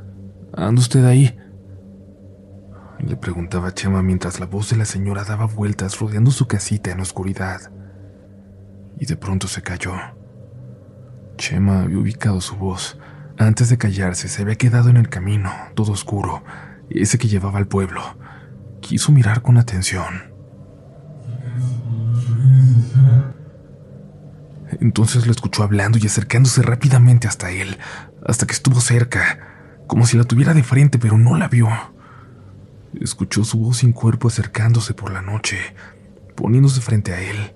¿anda 0.53 0.79
usted 0.79 1.03
ahí? 1.05 1.37
Le 2.99 3.17
preguntaba 3.17 3.73
Chema 3.73 4.01
mientras 4.01 4.39
la 4.39 4.45
voz 4.45 4.69
de 4.69 4.77
la 4.77 4.85
señora 4.85 5.25
daba 5.25 5.45
vueltas 5.45 5.99
rodeando 5.99 6.31
su 6.31 6.47
casita 6.47 6.91
en 6.91 6.97
la 6.97 7.03
oscuridad 7.03 7.69
y 9.01 9.07
de 9.07 9.17
pronto 9.17 9.47
se 9.47 9.63
cayó. 9.63 9.93
Chema 11.35 11.81
había 11.81 11.97
ubicado 11.97 12.39
su 12.39 12.55
voz. 12.55 12.99
Antes 13.35 13.67
de 13.69 13.79
callarse, 13.79 14.27
se 14.27 14.43
había 14.43 14.55
quedado 14.55 14.91
en 14.91 14.97
el 14.97 15.09
camino, 15.09 15.51
todo 15.73 15.91
oscuro, 15.91 16.43
ese 16.87 17.17
que 17.17 17.27
llevaba 17.27 17.57
al 17.57 17.67
pueblo. 17.67 18.03
Quiso 18.79 19.11
mirar 19.11 19.41
con 19.41 19.57
atención. 19.57 20.31
Entonces 24.79 25.25
lo 25.25 25.31
escuchó 25.31 25.63
hablando 25.63 25.97
y 25.97 26.05
acercándose 26.05 26.61
rápidamente 26.61 27.27
hasta 27.27 27.49
él, 27.49 27.79
hasta 28.23 28.45
que 28.45 28.53
estuvo 28.53 28.81
cerca, 28.81 29.39
como 29.87 30.05
si 30.05 30.15
la 30.15 30.25
tuviera 30.25 30.53
de 30.53 30.61
frente, 30.61 30.99
pero 30.99 31.17
no 31.17 31.35
la 31.37 31.47
vio. 31.47 31.69
Escuchó 32.99 33.43
su 33.45 33.57
voz 33.57 33.77
sin 33.77 33.93
cuerpo 33.93 34.27
acercándose 34.27 34.93
por 34.93 35.11
la 35.11 35.23
noche, 35.23 35.57
poniéndose 36.35 36.81
frente 36.81 37.13
a 37.13 37.19
él, 37.19 37.55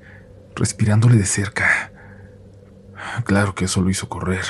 respirándole 0.56 1.18
de 1.18 1.26
cerca. 1.26 1.92
Claro 3.24 3.56
que 3.56 3.66
eso 3.66 3.82
lo 3.82 3.90
hizo 3.90 4.10
correr, 4.10 4.46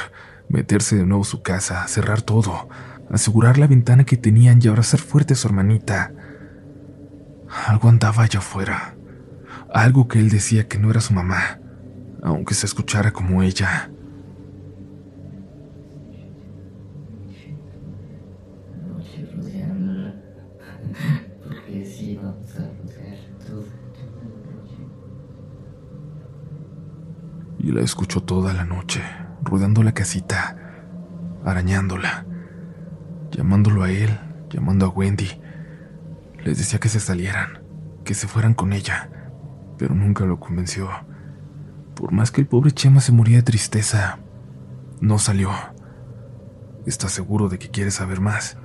meterse 0.49 0.95
de 0.95 1.05
nuevo 1.05 1.23
a 1.23 1.27
su 1.27 1.41
casa, 1.41 1.87
cerrar 1.87 2.21
todo, 2.21 2.69
asegurar 3.11 3.57
la 3.57 3.67
ventana 3.67 4.05
que 4.05 4.17
tenían 4.17 4.59
y 4.61 4.67
abrazar 4.67 4.99
fuerte 4.99 5.33
a 5.33 5.37
su 5.37 5.47
hermanita. 5.47 6.13
Algo 7.67 7.89
andaba 7.89 8.23
allá 8.23 8.39
afuera, 8.39 8.95
algo 9.73 10.07
que 10.07 10.19
él 10.19 10.29
decía 10.29 10.67
que 10.67 10.77
no 10.77 10.89
era 10.89 11.01
su 11.01 11.13
mamá, 11.13 11.59
aunque 12.23 12.53
se 12.53 12.65
escuchara 12.65 13.11
como 13.11 13.43
ella. 13.43 13.91
Y 27.65 27.71
la 27.71 27.81
escuchó 27.81 28.21
toda 28.21 28.53
la 28.53 28.63
noche, 28.63 29.01
rodeando 29.41 29.81
la 29.81 29.91
casita, 29.91 30.55
arañándola, 31.43 32.27
llamándolo 33.31 33.81
a 33.81 33.89
él, 33.89 34.19
llamando 34.51 34.85
a 34.85 34.89
Wendy. 34.89 35.41
Les 36.43 36.59
decía 36.59 36.79
que 36.79 36.89
se 36.89 36.99
salieran, 36.99 37.63
que 38.03 38.13
se 38.13 38.27
fueran 38.27 38.53
con 38.53 38.71
ella, 38.71 39.09
pero 39.79 39.95
nunca 39.95 40.25
lo 40.25 40.39
convenció. 40.39 40.89
Por 41.95 42.11
más 42.11 42.29
que 42.29 42.41
el 42.41 42.45
pobre 42.45 42.71
Chema 42.71 43.01
se 43.01 43.11
moría 43.11 43.37
de 43.37 43.43
tristeza, 43.43 44.19
no 45.01 45.17
salió. 45.17 45.49
¿Estás 46.85 47.13
seguro 47.13 47.49
de 47.49 47.57
que 47.57 47.71
quiere 47.71 47.89
saber 47.89 48.21
más? 48.21 48.59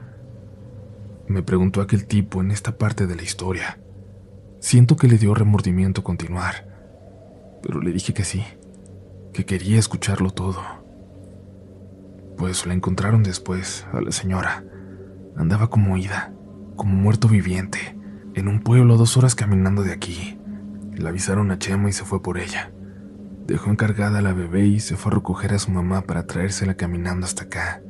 Me 1.26 1.42
preguntó 1.42 1.80
aquel 1.80 2.06
tipo 2.06 2.42
en 2.42 2.50
esta 2.50 2.76
parte 2.76 3.06
de 3.06 3.16
la 3.16 3.22
historia. 3.22 3.78
Siento 4.58 4.96
que 4.96 5.08
le 5.08 5.16
dio 5.16 5.32
remordimiento 5.32 6.04
continuar, 6.04 6.68
pero 7.62 7.80
le 7.80 7.92
dije 7.92 8.12
que 8.12 8.24
sí 8.24 8.44
que 9.32 9.44
quería 9.44 9.78
escucharlo 9.78 10.30
todo. 10.30 10.60
Pues 12.36 12.66
la 12.66 12.74
encontraron 12.74 13.22
después, 13.22 13.86
a 13.92 14.00
la 14.00 14.12
señora. 14.12 14.64
Andaba 15.36 15.68
como 15.68 15.96
ida, 15.96 16.32
como 16.76 16.94
muerto 16.94 17.28
viviente, 17.28 17.96
en 18.34 18.48
un 18.48 18.60
pueblo 18.60 18.96
dos 18.96 19.16
horas 19.16 19.34
caminando 19.34 19.82
de 19.82 19.92
aquí. 19.92 20.38
Le 20.94 21.08
avisaron 21.08 21.50
a 21.50 21.58
Chema 21.58 21.88
y 21.88 21.92
se 21.92 22.04
fue 22.04 22.22
por 22.22 22.38
ella. 22.38 22.72
Dejó 23.46 23.70
encargada 23.70 24.18
a 24.18 24.22
la 24.22 24.32
bebé 24.32 24.66
y 24.66 24.80
se 24.80 24.96
fue 24.96 25.12
a 25.12 25.16
recoger 25.16 25.54
a 25.54 25.58
su 25.58 25.70
mamá 25.70 26.02
para 26.02 26.26
traérsela 26.26 26.74
caminando 26.74 27.26
hasta 27.26 27.44
acá. 27.44 27.82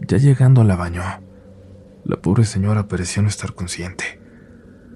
Ya 0.00 0.18
llegando 0.18 0.64
la 0.64 0.76
bañó. 0.76 1.02
La 2.04 2.16
pobre 2.20 2.44
señora 2.44 2.88
pareció 2.88 3.22
no 3.22 3.28
estar 3.28 3.54
consciente. 3.54 4.20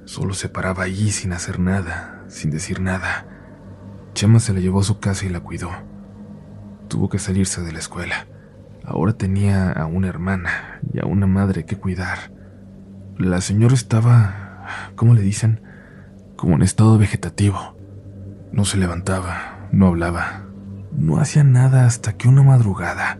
Solo 0.04 0.34
se 0.34 0.48
paraba 0.48 0.84
allí 0.84 1.10
sin 1.10 1.32
hacer 1.32 1.58
nada, 1.58 2.24
sin 2.28 2.50
decir 2.50 2.80
nada 2.80 3.31
Chema 4.14 4.40
se 4.40 4.52
la 4.52 4.60
llevó 4.60 4.80
a 4.80 4.84
su 4.84 4.98
casa 4.98 5.26
y 5.26 5.28
la 5.28 5.40
cuidó. 5.40 5.70
Tuvo 6.88 7.08
que 7.08 7.18
salirse 7.18 7.62
de 7.62 7.72
la 7.72 7.78
escuela. 7.78 8.26
Ahora 8.84 9.12
tenía 9.12 9.72
a 9.72 9.86
una 9.86 10.08
hermana 10.08 10.80
y 10.92 11.00
a 11.00 11.06
una 11.06 11.26
madre 11.26 11.64
que 11.64 11.76
cuidar. 11.76 12.32
La 13.18 13.40
señora 13.40 13.74
estaba, 13.74 14.66
¿cómo 14.96 15.14
le 15.14 15.22
dicen? 15.22 15.62
Como 16.36 16.56
en 16.56 16.62
estado 16.62 16.98
vegetativo. 16.98 17.76
No 18.52 18.64
se 18.64 18.76
levantaba, 18.76 19.68
no 19.72 19.86
hablaba, 19.86 20.44
no 20.92 21.18
hacía 21.18 21.44
nada 21.44 21.86
hasta 21.86 22.16
que 22.16 22.28
una 22.28 22.42
madrugada 22.42 23.18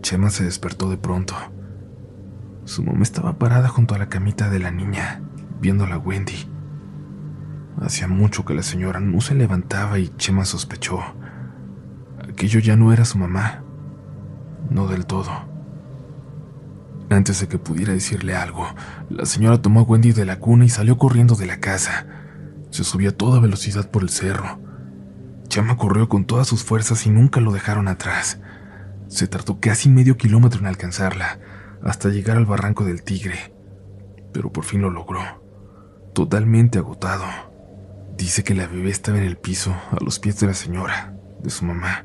Chema 0.00 0.30
se 0.30 0.44
despertó 0.44 0.88
de 0.90 0.96
pronto. 0.96 1.34
Su 2.64 2.82
mamá 2.82 3.02
estaba 3.02 3.38
parada 3.38 3.68
junto 3.68 3.94
a 3.94 3.98
la 3.98 4.08
camita 4.08 4.48
de 4.48 4.58
la 4.58 4.70
niña, 4.70 5.20
viendo 5.60 5.84
a 5.84 5.98
Wendy. 5.98 6.48
Hacía 7.80 8.08
mucho 8.08 8.44
que 8.44 8.54
la 8.54 8.62
señora 8.62 8.98
no 9.00 9.20
se 9.20 9.34
levantaba 9.34 9.98
y 9.98 10.08
Chema 10.16 10.44
sospechó. 10.44 11.00
Aquello 12.28 12.60
ya 12.60 12.76
no 12.76 12.92
era 12.92 13.04
su 13.04 13.18
mamá. 13.18 13.62
No 14.68 14.88
del 14.88 15.06
todo. 15.06 15.30
Antes 17.10 17.40
de 17.40 17.48
que 17.48 17.58
pudiera 17.58 17.92
decirle 17.92 18.34
algo, 18.34 18.66
la 19.08 19.24
señora 19.24 19.62
tomó 19.62 19.80
a 19.80 19.82
Wendy 19.84 20.12
de 20.12 20.26
la 20.26 20.40
cuna 20.40 20.64
y 20.64 20.68
salió 20.68 20.98
corriendo 20.98 21.36
de 21.36 21.46
la 21.46 21.60
casa. 21.60 22.06
Se 22.70 22.84
subió 22.84 23.10
a 23.10 23.12
toda 23.12 23.40
velocidad 23.40 23.90
por 23.90 24.02
el 24.02 24.10
cerro. 24.10 24.60
Chema 25.48 25.76
corrió 25.76 26.08
con 26.08 26.26
todas 26.26 26.46
sus 26.46 26.64
fuerzas 26.64 27.06
y 27.06 27.10
nunca 27.10 27.40
lo 27.40 27.52
dejaron 27.52 27.88
atrás. 27.88 28.40
Se 29.06 29.26
tardó 29.26 29.58
casi 29.58 29.88
medio 29.88 30.18
kilómetro 30.18 30.60
en 30.60 30.66
alcanzarla, 30.66 31.38
hasta 31.82 32.10
llegar 32.10 32.36
al 32.36 32.44
barranco 32.44 32.84
del 32.84 33.02
tigre, 33.02 33.54
pero 34.34 34.52
por 34.52 34.64
fin 34.64 34.82
lo 34.82 34.90
logró, 34.90 35.20
totalmente 36.12 36.78
agotado. 36.78 37.47
Dice 38.18 38.42
que 38.42 38.52
la 38.52 38.66
bebé 38.66 38.90
estaba 38.90 39.18
en 39.18 39.22
el 39.22 39.36
piso, 39.38 39.70
a 39.92 40.02
los 40.04 40.18
pies 40.18 40.40
de 40.40 40.48
la 40.48 40.54
señora, 40.54 41.14
de 41.40 41.50
su 41.50 41.64
mamá, 41.64 42.04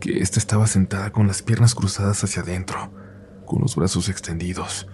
que 0.00 0.18
ésta 0.18 0.40
estaba 0.40 0.66
sentada 0.66 1.12
con 1.12 1.28
las 1.28 1.42
piernas 1.42 1.76
cruzadas 1.76 2.24
hacia 2.24 2.42
adentro, 2.42 2.92
con 3.46 3.60
los 3.60 3.76
brazos 3.76 4.08
extendidos, 4.08 4.88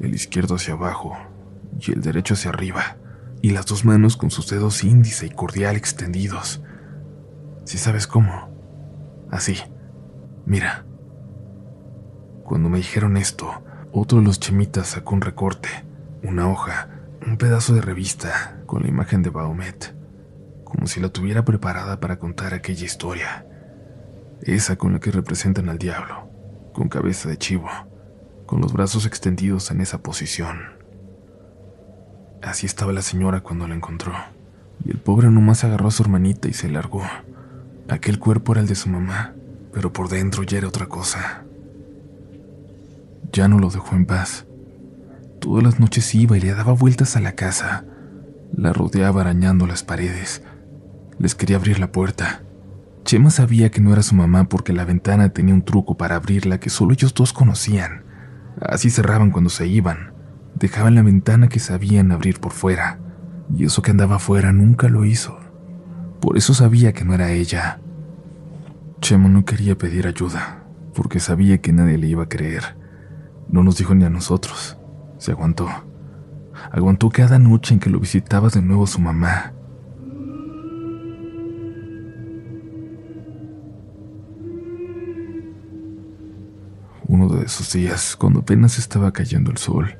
el 0.00 0.14
izquierdo 0.14 0.54
hacia 0.54 0.72
abajo 0.72 1.18
y 1.78 1.92
el 1.92 2.00
derecho 2.00 2.32
hacia 2.32 2.48
arriba, 2.48 2.96
y 3.42 3.50
las 3.50 3.66
dos 3.66 3.84
manos 3.84 4.16
con 4.16 4.30
sus 4.30 4.48
dedos 4.48 4.84
índice 4.84 5.26
y 5.26 5.30
cordial 5.30 5.76
extendidos. 5.76 6.62
Si 7.66 7.76
sabes 7.76 8.06
cómo. 8.06 8.48
Así. 9.30 9.58
Mira. 10.46 10.86
Cuando 12.44 12.70
me 12.70 12.78
dijeron 12.78 13.18
esto, 13.18 13.62
otro 13.92 14.20
de 14.20 14.24
los 14.24 14.40
chemitas 14.40 14.86
sacó 14.88 15.14
un 15.14 15.20
recorte, 15.20 15.68
una 16.22 16.48
hoja, 16.48 16.88
un 17.26 17.36
pedazo 17.36 17.74
de 17.74 17.82
revista 17.82 18.59
con 18.70 18.82
la 18.82 18.88
imagen 18.88 19.20
de 19.24 19.30
Baomet, 19.30 19.96
como 20.62 20.86
si 20.86 21.00
la 21.00 21.08
tuviera 21.08 21.44
preparada 21.44 21.98
para 21.98 22.20
contar 22.20 22.54
aquella 22.54 22.84
historia, 22.84 23.44
esa 24.42 24.76
con 24.76 24.92
la 24.92 25.00
que 25.00 25.10
representan 25.10 25.68
al 25.68 25.76
diablo, 25.76 26.30
con 26.72 26.88
cabeza 26.88 27.28
de 27.28 27.36
chivo, 27.36 27.68
con 28.46 28.60
los 28.60 28.72
brazos 28.72 29.06
extendidos 29.06 29.72
en 29.72 29.80
esa 29.80 29.98
posición. 30.04 30.60
Así 32.42 32.64
estaba 32.64 32.92
la 32.92 33.02
señora 33.02 33.40
cuando 33.40 33.66
la 33.66 33.74
encontró, 33.74 34.12
y 34.84 34.90
el 34.92 34.98
pobre 34.98 35.30
nomás 35.30 35.64
agarró 35.64 35.88
a 35.88 35.90
su 35.90 36.04
hermanita 36.04 36.46
y 36.46 36.52
se 36.52 36.68
largó. 36.68 37.02
Aquel 37.88 38.20
cuerpo 38.20 38.52
era 38.52 38.60
el 38.60 38.68
de 38.68 38.76
su 38.76 38.88
mamá, 38.88 39.34
pero 39.72 39.92
por 39.92 40.08
dentro 40.08 40.44
ya 40.44 40.58
era 40.58 40.68
otra 40.68 40.86
cosa. 40.86 41.42
Ya 43.32 43.48
no 43.48 43.58
lo 43.58 43.68
dejó 43.68 43.96
en 43.96 44.06
paz. 44.06 44.46
Todas 45.40 45.64
las 45.64 45.80
noches 45.80 46.14
iba 46.14 46.38
y 46.38 46.40
le 46.40 46.54
daba 46.54 46.72
vueltas 46.72 47.16
a 47.16 47.20
la 47.20 47.32
casa. 47.32 47.84
La 48.52 48.72
rodeaba 48.72 49.20
arañando 49.20 49.66
las 49.66 49.82
paredes. 49.82 50.42
Les 51.18 51.34
quería 51.34 51.56
abrir 51.56 51.78
la 51.78 51.92
puerta. 51.92 52.42
Chema 53.04 53.30
sabía 53.30 53.70
que 53.70 53.80
no 53.80 53.92
era 53.92 54.02
su 54.02 54.14
mamá 54.14 54.48
porque 54.48 54.72
la 54.72 54.84
ventana 54.84 55.30
tenía 55.30 55.54
un 55.54 55.64
truco 55.64 55.96
para 55.96 56.16
abrirla 56.16 56.58
que 56.58 56.70
solo 56.70 56.92
ellos 56.92 57.14
dos 57.14 57.32
conocían. 57.32 58.04
Así 58.60 58.90
cerraban 58.90 59.30
cuando 59.30 59.50
se 59.50 59.66
iban. 59.66 60.12
Dejaban 60.54 60.94
la 60.94 61.02
ventana 61.02 61.48
que 61.48 61.60
sabían 61.60 62.12
abrir 62.12 62.40
por 62.40 62.52
fuera. 62.52 62.98
Y 63.54 63.64
eso 63.64 63.82
que 63.82 63.92
andaba 63.92 64.16
afuera 64.16 64.52
nunca 64.52 64.88
lo 64.88 65.04
hizo. 65.04 65.38
Por 66.20 66.36
eso 66.36 66.52
sabía 66.52 66.92
que 66.92 67.04
no 67.04 67.14
era 67.14 67.30
ella. 67.30 67.80
Chema 69.00 69.28
no 69.28 69.44
quería 69.44 69.78
pedir 69.78 70.06
ayuda, 70.06 70.64
porque 70.94 71.20
sabía 71.20 71.58
que 71.58 71.72
nadie 71.72 71.96
le 71.96 72.08
iba 72.08 72.24
a 72.24 72.28
creer. 72.28 72.76
No 73.48 73.62
nos 73.62 73.78
dijo 73.78 73.94
ni 73.94 74.04
a 74.04 74.10
nosotros. 74.10 74.76
Se 75.18 75.32
aguantó. 75.32 75.68
Aguantó 76.70 77.10
cada 77.10 77.38
noche 77.38 77.74
en 77.74 77.80
que 77.80 77.90
lo 77.90 78.00
visitaba 78.00 78.48
de 78.48 78.62
nuevo 78.62 78.86
su 78.86 79.00
mamá. 79.00 79.52
Uno 87.06 87.28
de 87.28 87.44
esos 87.44 87.72
días, 87.72 88.14
cuando 88.16 88.40
apenas 88.40 88.78
estaba 88.78 89.12
cayendo 89.12 89.50
el 89.50 89.56
sol, 89.56 89.98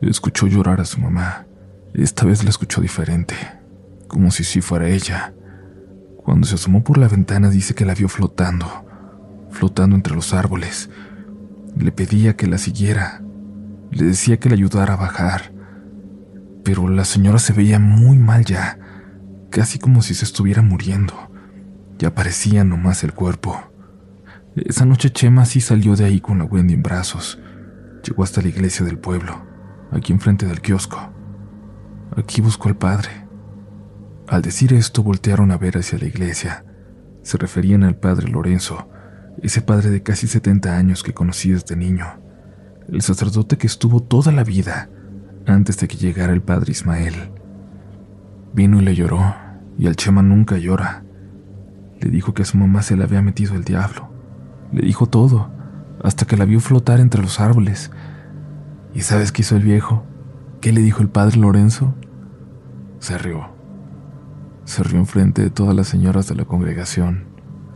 escuchó 0.00 0.48
llorar 0.48 0.80
a 0.80 0.84
su 0.84 1.00
mamá. 1.00 1.46
Esta 1.94 2.24
vez 2.24 2.42
la 2.42 2.50
escuchó 2.50 2.80
diferente, 2.80 3.36
como 4.08 4.30
si 4.30 4.42
sí 4.42 4.60
fuera 4.60 4.88
ella. 4.88 5.34
Cuando 6.16 6.46
se 6.46 6.56
asomó 6.56 6.82
por 6.82 6.98
la 6.98 7.08
ventana 7.08 7.48
dice 7.48 7.74
que 7.74 7.84
la 7.84 7.94
vio 7.94 8.08
flotando, 8.08 8.66
flotando 9.50 9.94
entre 9.94 10.14
los 10.14 10.34
árboles, 10.34 10.90
le 11.76 11.92
pedía 11.92 12.36
que 12.36 12.46
la 12.46 12.58
siguiera. 12.58 13.22
Le 13.90 14.04
decía 14.04 14.38
que 14.38 14.48
le 14.48 14.54
ayudara 14.54 14.94
a 14.94 14.96
bajar. 14.96 15.51
Pero 16.64 16.88
la 16.88 17.04
señora 17.04 17.38
se 17.38 17.52
veía 17.52 17.78
muy 17.78 18.18
mal 18.18 18.44
ya, 18.44 18.78
casi 19.50 19.78
como 19.78 20.02
si 20.02 20.14
se 20.14 20.24
estuviera 20.24 20.62
muriendo. 20.62 21.14
Ya 21.98 22.14
parecía 22.14 22.64
nomás 22.64 23.04
el 23.04 23.12
cuerpo. 23.12 23.60
Esa 24.56 24.84
noche 24.84 25.10
Chema 25.10 25.44
sí 25.44 25.60
salió 25.60 25.96
de 25.96 26.04
ahí 26.04 26.20
con 26.20 26.38
la 26.38 26.44
Wendy 26.44 26.74
en 26.74 26.82
brazos. 26.82 27.38
Llegó 28.04 28.22
hasta 28.22 28.42
la 28.42 28.48
iglesia 28.48 28.84
del 28.84 28.98
pueblo, 28.98 29.46
aquí 29.90 30.12
enfrente 30.12 30.46
del 30.46 30.60
kiosco. 30.60 31.12
Aquí 32.16 32.40
buscó 32.40 32.68
al 32.68 32.76
padre. 32.76 33.26
Al 34.28 34.42
decir 34.42 34.72
esto 34.72 35.02
voltearon 35.02 35.50
a 35.50 35.58
ver 35.58 35.78
hacia 35.78 35.98
la 35.98 36.06
iglesia. 36.06 36.64
Se 37.22 37.38
referían 37.38 37.84
al 37.84 37.96
padre 37.96 38.28
Lorenzo, 38.28 38.88
ese 39.42 39.62
padre 39.62 39.90
de 39.90 40.02
casi 40.02 40.26
70 40.26 40.76
años 40.76 41.02
que 41.02 41.14
conocí 41.14 41.50
desde 41.50 41.76
niño, 41.76 42.06
el 42.88 43.00
sacerdote 43.02 43.56
que 43.56 43.66
estuvo 43.66 44.02
toda 44.02 44.32
la 44.32 44.44
vida 44.44 44.90
antes 45.46 45.78
de 45.78 45.88
que 45.88 45.96
llegara 45.96 46.32
el 46.32 46.42
padre 46.42 46.72
Ismael. 46.72 47.14
Vino 48.52 48.80
y 48.80 48.84
le 48.84 48.94
lloró, 48.94 49.34
y 49.78 49.86
al 49.86 49.96
Chema 49.96 50.22
nunca 50.22 50.58
llora. 50.58 51.04
Le 52.00 52.10
dijo 52.10 52.34
que 52.34 52.42
a 52.42 52.44
su 52.44 52.58
mamá 52.58 52.82
se 52.82 52.96
le 52.96 53.04
había 53.04 53.22
metido 53.22 53.54
el 53.54 53.64
diablo. 53.64 54.10
Le 54.72 54.82
dijo 54.82 55.06
todo, 55.06 55.50
hasta 56.02 56.26
que 56.26 56.36
la 56.36 56.44
vio 56.44 56.60
flotar 56.60 57.00
entre 57.00 57.22
los 57.22 57.40
árboles. 57.40 57.90
¿Y 58.94 59.00
sabes 59.02 59.32
qué 59.32 59.42
hizo 59.42 59.56
el 59.56 59.62
viejo? 59.62 60.04
¿Qué 60.60 60.72
le 60.72 60.80
dijo 60.80 61.02
el 61.02 61.08
padre 61.08 61.38
Lorenzo? 61.38 61.94
Se 62.98 63.18
rió. 63.18 63.48
Se 64.64 64.82
rió 64.82 64.98
enfrente 64.98 65.42
de 65.42 65.50
todas 65.50 65.74
las 65.74 65.88
señoras 65.88 66.28
de 66.28 66.34
la 66.34 66.44
congregación 66.44 67.32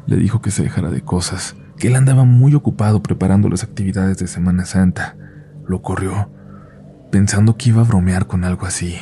le 0.06 0.16
dijo 0.16 0.40
que 0.40 0.50
se 0.50 0.62
dejara 0.62 0.90
de 0.90 1.02
cosas, 1.02 1.56
que 1.76 1.88
él 1.88 1.96
andaba 1.96 2.24
muy 2.24 2.54
ocupado 2.54 3.02
preparando 3.02 3.48
las 3.48 3.64
actividades 3.64 4.18
de 4.18 4.28
Semana 4.28 4.64
Santa. 4.64 5.16
Lo 5.66 5.82
corrió, 5.82 6.30
pensando 7.10 7.56
que 7.56 7.70
iba 7.70 7.82
a 7.82 7.84
bromear 7.84 8.26
con 8.26 8.44
algo 8.44 8.66
así. 8.66 8.98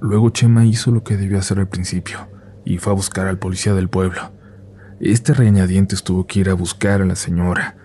Luego 0.00 0.30
Chema 0.30 0.64
hizo 0.64 0.90
lo 0.90 1.02
que 1.02 1.16
debió 1.16 1.38
hacer 1.38 1.58
al 1.58 1.68
principio, 1.68 2.28
y 2.64 2.78
fue 2.78 2.92
a 2.92 2.96
buscar 2.96 3.26
al 3.26 3.38
policía 3.38 3.74
del 3.74 3.88
pueblo. 3.88 4.32
Este 5.00 5.34
reñadientes 5.34 6.02
tuvo 6.02 6.26
que 6.26 6.40
ir 6.40 6.50
a 6.50 6.54
buscar 6.54 7.02
a 7.02 7.06
la 7.06 7.16
señora. 7.16 7.76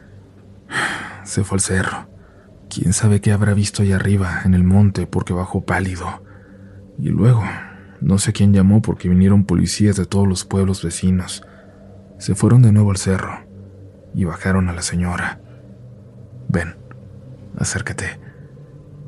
Se 1.23 1.43
fue 1.43 1.57
al 1.57 1.61
cerro. 1.61 2.09
Quién 2.69 2.93
sabe 2.93 3.19
qué 3.19 3.31
habrá 3.31 3.53
visto 3.53 3.81
allá 3.81 3.95
arriba, 3.95 4.41
en 4.45 4.53
el 4.53 4.63
monte, 4.63 5.07
porque 5.07 5.33
bajó 5.33 5.65
pálido. 5.65 6.23
Y 6.97 7.09
luego, 7.09 7.43
no 8.01 8.17
sé 8.19 8.33
quién 8.33 8.53
llamó 8.53 8.81
porque 8.81 9.09
vinieron 9.09 9.45
policías 9.45 9.95
de 9.95 10.05
todos 10.05 10.27
los 10.27 10.45
pueblos 10.45 10.83
vecinos. 10.83 11.43
Se 12.17 12.35
fueron 12.35 12.61
de 12.61 12.71
nuevo 12.71 12.91
al 12.91 12.97
cerro 12.97 13.45
y 14.13 14.25
bajaron 14.25 14.69
a 14.69 14.73
la 14.73 14.81
señora. 14.81 15.39
Ven, 16.47 16.75
acércate. 17.57 18.28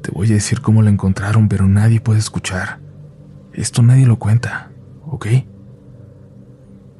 Te 0.01 0.11
voy 0.11 0.31
a 0.31 0.33
decir 0.33 0.61
cómo 0.61 0.81
la 0.81 0.89
encontraron, 0.89 1.47
pero 1.47 1.67
nadie 1.67 2.01
puede 2.01 2.19
escuchar. 2.19 2.79
Esto 3.53 3.83
nadie 3.83 4.05
lo 4.05 4.17
cuenta, 4.17 4.71
¿ok? 5.05 5.27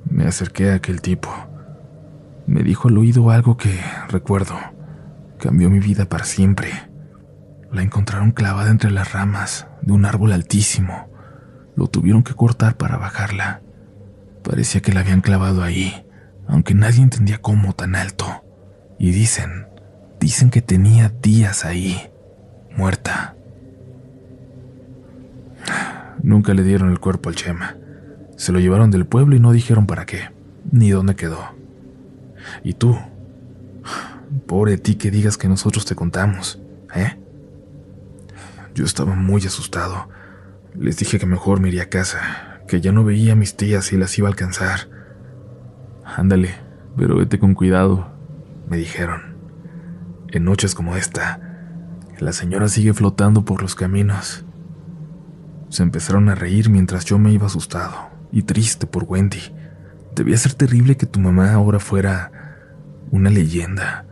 Me 0.09 0.25
acerqué 0.25 0.71
a 0.71 0.75
aquel 0.75 1.01
tipo. 1.01 1.29
Me 2.45 2.63
dijo 2.63 2.89
al 2.89 2.97
oído 2.97 3.31
algo 3.31 3.57
que, 3.57 3.79
recuerdo, 4.09 4.55
cambió 5.39 5.69
mi 5.69 5.79
vida 5.79 6.05
para 6.05 6.25
siempre. 6.25 6.69
La 7.71 7.81
encontraron 7.81 8.31
clavada 8.31 8.69
entre 8.69 8.91
las 8.91 9.13
ramas 9.13 9.67
de 9.81 9.93
un 9.93 10.05
árbol 10.05 10.33
altísimo. 10.33 11.09
Lo 11.75 11.87
tuvieron 11.87 12.21
que 12.23 12.33
cortar 12.35 12.77
para 12.77 12.97
bajarla. 12.97 13.61
Parecía 14.43 14.81
que 14.81 14.91
la 14.91 14.99
habían 14.99 15.21
clavado 15.21 15.63
ahí, 15.63 16.05
aunque 16.47 16.75
nadie 16.75 17.01
entendía 17.01 17.39
cómo 17.39 17.73
tan 17.73 17.95
alto. 17.95 18.43
Y 18.99 19.11
dicen, 19.11 19.67
dicen 20.19 20.49
que 20.49 20.61
tenía 20.61 21.09
días 21.09 21.63
ahí, 21.65 22.11
muerta. 22.75 23.36
Nunca 26.23 26.53
le 26.53 26.63
dieron 26.63 26.91
el 26.91 26.99
cuerpo 26.99 27.29
al 27.29 27.36
Chema. 27.36 27.75
Se 28.38 28.51
lo 28.51 28.60
llevaron 28.60 28.91
del 28.91 29.05
pueblo 29.05 29.36
y 29.36 29.39
no 29.39 29.51
dijeron 29.51 29.88
para 29.88 30.05
qué, 30.05 30.29
ni 30.71 30.91
dónde 30.91 31.15
quedó. 31.15 31.55
Y 32.63 32.73
tú, 32.73 32.97
pobre 34.47 34.77
ti 34.77 34.95
que 34.95 35.12
digas 35.12 35.38
que 35.38 35.47
nosotros 35.47 35.86
te 35.86 35.95
contamos, 35.95 36.60
¿eh? 36.95 37.17
Yo 38.73 38.86
estaba 38.86 39.15
muy 39.15 39.45
asustado. 39.45 40.10
Les 40.75 40.97
dije 40.97 41.19
que 41.19 41.25
mejor 41.25 41.60
me 41.60 41.67
iría 41.67 41.84
a 41.84 41.89
casa, 41.89 42.62
que 42.67 42.81
ya 42.81 42.91
no 42.91 43.03
veía 43.03 43.34
a 43.34 43.36
mis 43.36 43.57
tías 43.57 43.91
y 43.91 43.97
las 43.97 44.17
iba 44.17 44.27
a 44.27 44.31
alcanzar. 44.31 44.89
Ándale, 46.05 46.55
pero 46.97 47.17
vete 47.17 47.39
con 47.39 47.53
cuidado, 47.53 48.12
me 48.69 48.77
dijeron. 48.77 49.36
En 50.29 50.45
noches 50.45 50.73
como 50.73 50.95
esta, 50.95 51.50
la 52.21 52.34
señora 52.34 52.69
sigue 52.69 52.93
flotando 52.93 53.45
por 53.45 53.63
los 53.63 53.73
caminos. 53.73 54.45
Se 55.69 55.81
empezaron 55.81 56.29
a 56.29 56.36
reír 56.36 56.69
mientras 56.69 57.03
yo 57.03 57.17
me 57.17 57.34
iba 57.34 57.47
asustado 57.47 58.12
y 58.31 58.43
triste 58.43 58.86
por 58.86 59.05
Wendy. 59.05 59.41
Debía 60.15 60.38
ser 60.38 60.53
terrible 60.53 60.97
que 60.97 61.07
tu 61.07 61.19
mamá 61.19 61.51
ahora 61.51 61.79
fuera 61.79 62.31
una 63.10 63.31
leyenda, 63.31 64.05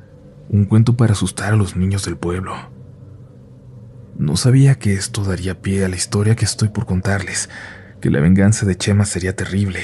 un 0.49 0.65
cuento 0.65 0.97
para 0.97 1.13
asustar 1.13 1.53
a 1.53 1.55
los 1.55 1.75
niños 1.75 2.03
del 2.03 2.17
pueblo. 2.17 2.55
No 4.17 4.37
sabía 4.37 4.79
que 4.79 4.93
esto 4.93 5.23
daría 5.23 5.61
pie 5.61 5.85
a 5.85 5.89
la 5.89 5.95
historia 5.95 6.35
que 6.35 6.45
estoy 6.45 6.69
por 6.69 6.87
contarles, 6.87 7.47
que 8.01 8.09
la 8.09 8.19
venganza 8.21 8.65
de 8.65 8.75
Chema 8.75 9.05
sería 9.05 9.35
terrible, 9.35 9.81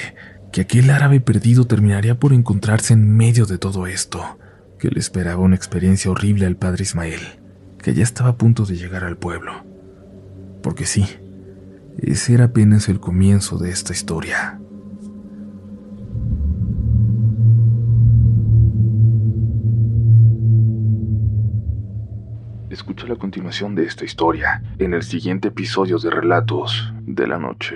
que 0.51 0.61
aquel 0.61 0.89
árabe 0.89 1.21
perdido 1.21 1.67
terminaría 1.67 2.19
por 2.19 2.33
encontrarse 2.33 2.93
en 2.93 3.15
medio 3.15 3.45
de 3.45 3.59
todo 3.59 3.85
esto, 3.85 4.39
que 4.79 4.89
le 4.89 4.99
esperaba 4.99 5.43
una 5.43 5.55
experiencia 5.55 6.09
horrible 6.09 6.47
al 6.47 6.57
padre 6.57 6.83
Ismael, 6.83 7.44
que 7.85 7.93
ya 7.93 8.01
estaba 8.01 8.31
a 8.31 8.35
punto 8.35 8.65
de 8.65 8.75
llegar 8.75 9.03
al 9.03 9.15
pueblo. 9.15 9.63
Porque 10.63 10.87
sí, 10.87 11.05
ese 11.99 12.33
era 12.33 12.45
apenas 12.45 12.89
el 12.89 12.99
comienzo 12.99 13.59
de 13.59 13.69
esta 13.69 13.93
historia. 13.93 14.59
Escucha 22.71 23.05
la 23.05 23.17
continuación 23.17 23.75
de 23.75 23.83
esta 23.85 24.03
historia 24.03 24.63
en 24.79 24.95
el 24.95 25.03
siguiente 25.03 25.49
episodio 25.49 25.99
de 25.99 26.09
Relatos 26.09 26.91
de 27.03 27.27
la 27.27 27.37
Noche. 27.37 27.75